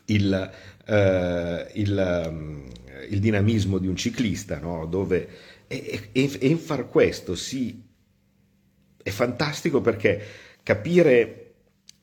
[0.06, 0.52] il,
[0.86, 2.64] eh, il, um,
[3.10, 5.28] il dinamismo di un ciclista, no, dove
[6.14, 7.84] in far questo si,
[9.02, 10.22] è fantastico perché
[10.64, 11.43] capire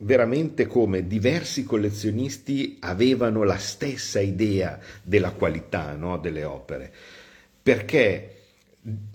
[0.03, 6.91] veramente come diversi collezionisti avevano la stessa idea della qualità no, delle opere,
[7.63, 8.35] perché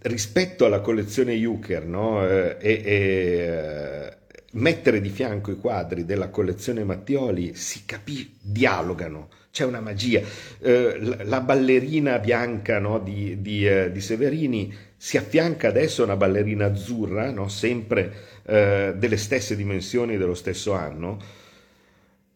[0.01, 4.17] rispetto alla collezione Juker no, eh, e, e eh,
[4.53, 10.21] mettere di fianco i quadri della collezione Mattioli si capisce, dialogano, c'è una magia.
[10.59, 16.65] Eh, la ballerina bianca no, di, di, di, Severini si affianca adesso a una ballerina
[16.65, 21.19] azzurra, sempre eh, delle stesse dimensioni dello stesso anno.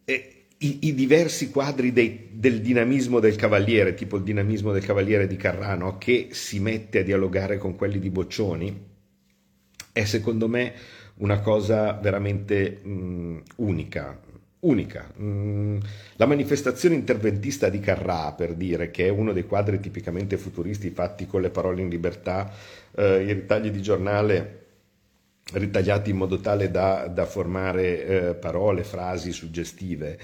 [0.05, 5.27] E, i, i, diversi quadri dei, del dinamismo del cavaliere, tipo il dinamismo del cavaliere
[5.27, 8.87] di Carrano, che si mette a dialogare con quelli di Boccioni,
[9.93, 10.73] è secondo me
[11.17, 14.19] una cosa veramente mh, unica.
[14.61, 15.09] Unica.
[15.15, 15.77] Mh,
[16.17, 21.25] la manifestazione interventista di Carrà, per dire che è uno dei quadri tipicamente futuristi fatti
[21.25, 22.51] con le parole in libertà,
[22.95, 24.59] eh, i ritagli di giornale
[25.53, 30.17] ritagliati in modo tale da, da formare eh, parole, frasi suggestive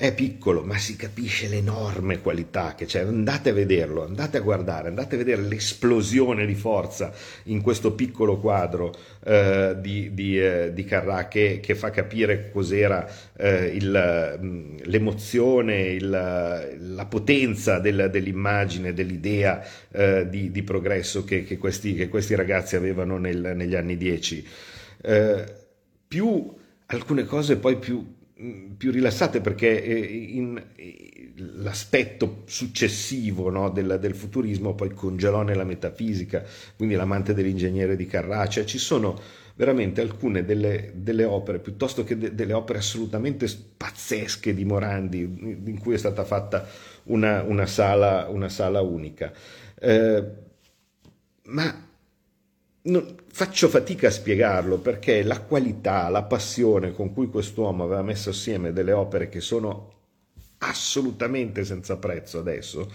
[0.00, 3.00] è piccolo, ma si capisce l'enorme qualità che c'è.
[3.00, 7.12] Andate a vederlo, andate a guardare, andate a vedere l'esplosione di forza
[7.44, 13.06] in questo piccolo quadro eh, di, di, eh, di Carrà che, che, fa capire cos'era
[13.36, 21.58] eh, il, l'emozione, il, la potenza del, dell'immagine, dell'idea eh, di, di, progresso che, che,
[21.58, 24.48] questi, che, questi, ragazzi avevano nel, negli anni dieci.
[25.02, 25.44] Eh,
[26.08, 26.54] più
[26.86, 28.18] alcune cose poi più
[28.76, 30.62] più rilassate perché eh, in,
[31.58, 36.42] l'aspetto successivo no, del, del, futurismo poi congelò nella metafisica,
[36.76, 39.18] quindi l'amante dell'ingegnere di Carraccia, ci sono
[39.54, 45.78] veramente alcune delle, delle opere, piuttosto che de, delle opere assolutamente pazzesche di Morandi, in
[45.78, 46.66] cui è stata fatta
[47.04, 49.32] una, una, sala, una sala, unica.
[49.78, 50.24] Eh,
[51.44, 51.88] ma
[52.82, 58.30] non, faccio fatica a spiegarlo perché la qualità, la passione con cui quest'uomo aveva messo
[58.30, 59.98] assieme delle opere che sono
[60.58, 62.90] assolutamente senza prezzo adesso,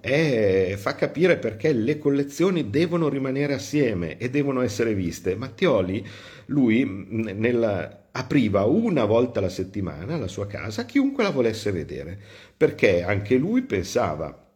[0.00, 5.34] è, fa capire perché le collezioni devono rimanere assieme e devono essere viste.
[5.34, 6.06] Mattioli,
[6.46, 12.18] lui nella, apriva una volta alla settimana la sua casa a chiunque la volesse vedere,
[12.56, 14.47] perché anche lui pensava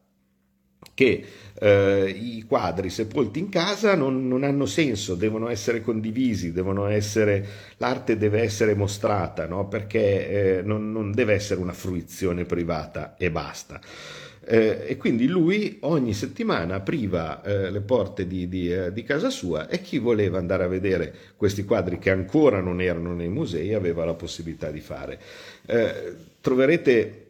[0.95, 1.25] che
[1.55, 7.47] eh, i quadri sepolti in casa non, non, hanno senso, devono essere condivisi, devono essere,
[7.77, 9.69] l'arte deve essere mostrata, no?
[9.69, 13.81] perché eh, non, non, deve essere una fruizione privata e basta.
[14.45, 19.31] Eh, e quindi lui ogni settimana apriva eh, le porte di, di, eh, di, casa
[19.31, 23.73] sua e chi voleva andare a vedere questi quadri che ancora non erano nei musei
[23.73, 25.21] aveva la possibilità di fare.
[25.65, 27.22] Eh, troverete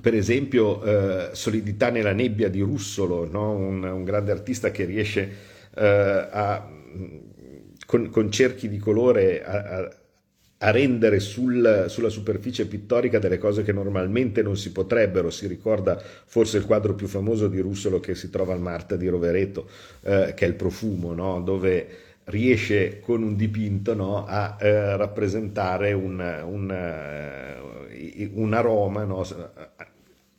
[0.00, 3.52] per esempio eh, Solidità nella nebbia di Russolo, no?
[3.52, 5.30] un, un, grande artista che riesce
[5.74, 6.68] eh, a,
[7.86, 9.90] con, con, cerchi di colore a,
[10.58, 15.30] a, rendere sul, sulla superficie pittorica delle cose che normalmente non si potrebbero.
[15.30, 19.08] Si ricorda forse il quadro più famoso di Russolo che si trova al Marta di
[19.08, 19.68] Rovereto,
[20.02, 21.40] eh, che è il profumo, no?
[21.40, 26.70] dove riesce con un dipinto no, a eh, rappresentare un, un,
[28.30, 29.24] uh, un aroma no,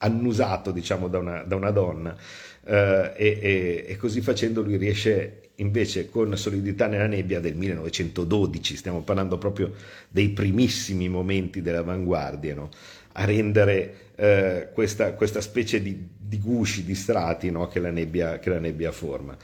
[0.06, 2.16] annusato diciamo, da, una, da una donna
[2.64, 9.02] eh, e, e, così facendo lui riesce invece con Solidità nella nebbia del 1912, stiamo
[9.02, 9.74] parlando proprio
[10.10, 12.70] dei primissimi momenti dell'avanguardia, no?
[13.14, 18.50] a rendere eh, questa, questa, specie di, di, gusci, di strati che la, nebbia, che,
[18.50, 19.38] la nebbia, forma.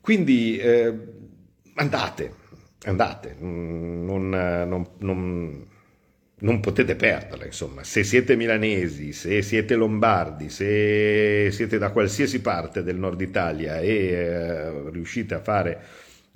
[0.00, 0.94] Quindi eh,
[1.74, 2.32] andate,
[2.84, 5.66] andate, non, non, non
[6.40, 12.82] non potete perderla, insomma, se siete milanesi, se siete lombardi, se siete da qualsiasi parte
[12.82, 15.80] del nord Italia e eh, riuscite a fare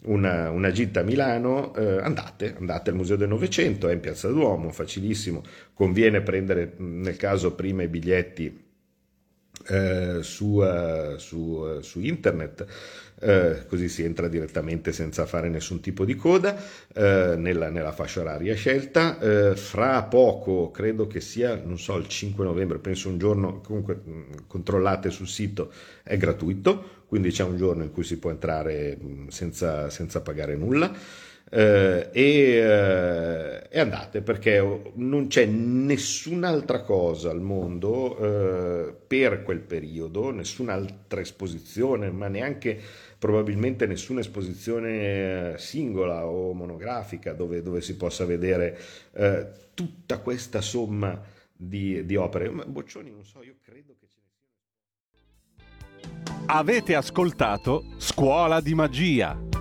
[0.04, 4.28] una, una gita a Milano, eh, andate, andate al Museo del Novecento, è in Piazza
[4.28, 5.42] Duomo, facilissimo,
[5.74, 8.61] conviene prendere nel caso prima i biglietti
[9.68, 12.66] eh, su, uh, su, uh, su internet
[13.24, 16.56] eh, così si entra direttamente senza fare nessun tipo di coda
[16.92, 19.18] eh, nella, nella, fascia oraria scelta.
[19.20, 24.00] Eh, fra poco, credo che sia, non so, il 5 novembre, penso un giorno, comunque
[24.04, 25.70] mh, mm, controllate sul sito,
[26.02, 30.20] è gratuito, quindi c'è un giorno in cui si può entrare mh, mm, senza, senza
[30.20, 30.92] pagare nulla.
[31.54, 39.60] Eh, e, eh, e, andate perché non c'è nessun'altra cosa al mondo eh, per quel
[39.60, 42.80] periodo, nessun'altra esposizione, ma neanche
[43.18, 48.78] probabilmente nessuna esposizione eh, singola o monografica dove, dove si possa vedere
[49.12, 51.22] eh, tutta questa somma
[51.54, 52.48] di, di opere.
[52.48, 54.30] Ma Boccioni, non so, io credo che ce ne
[56.00, 56.44] sia.
[56.46, 59.51] Avete ascoltato Scuola di Magia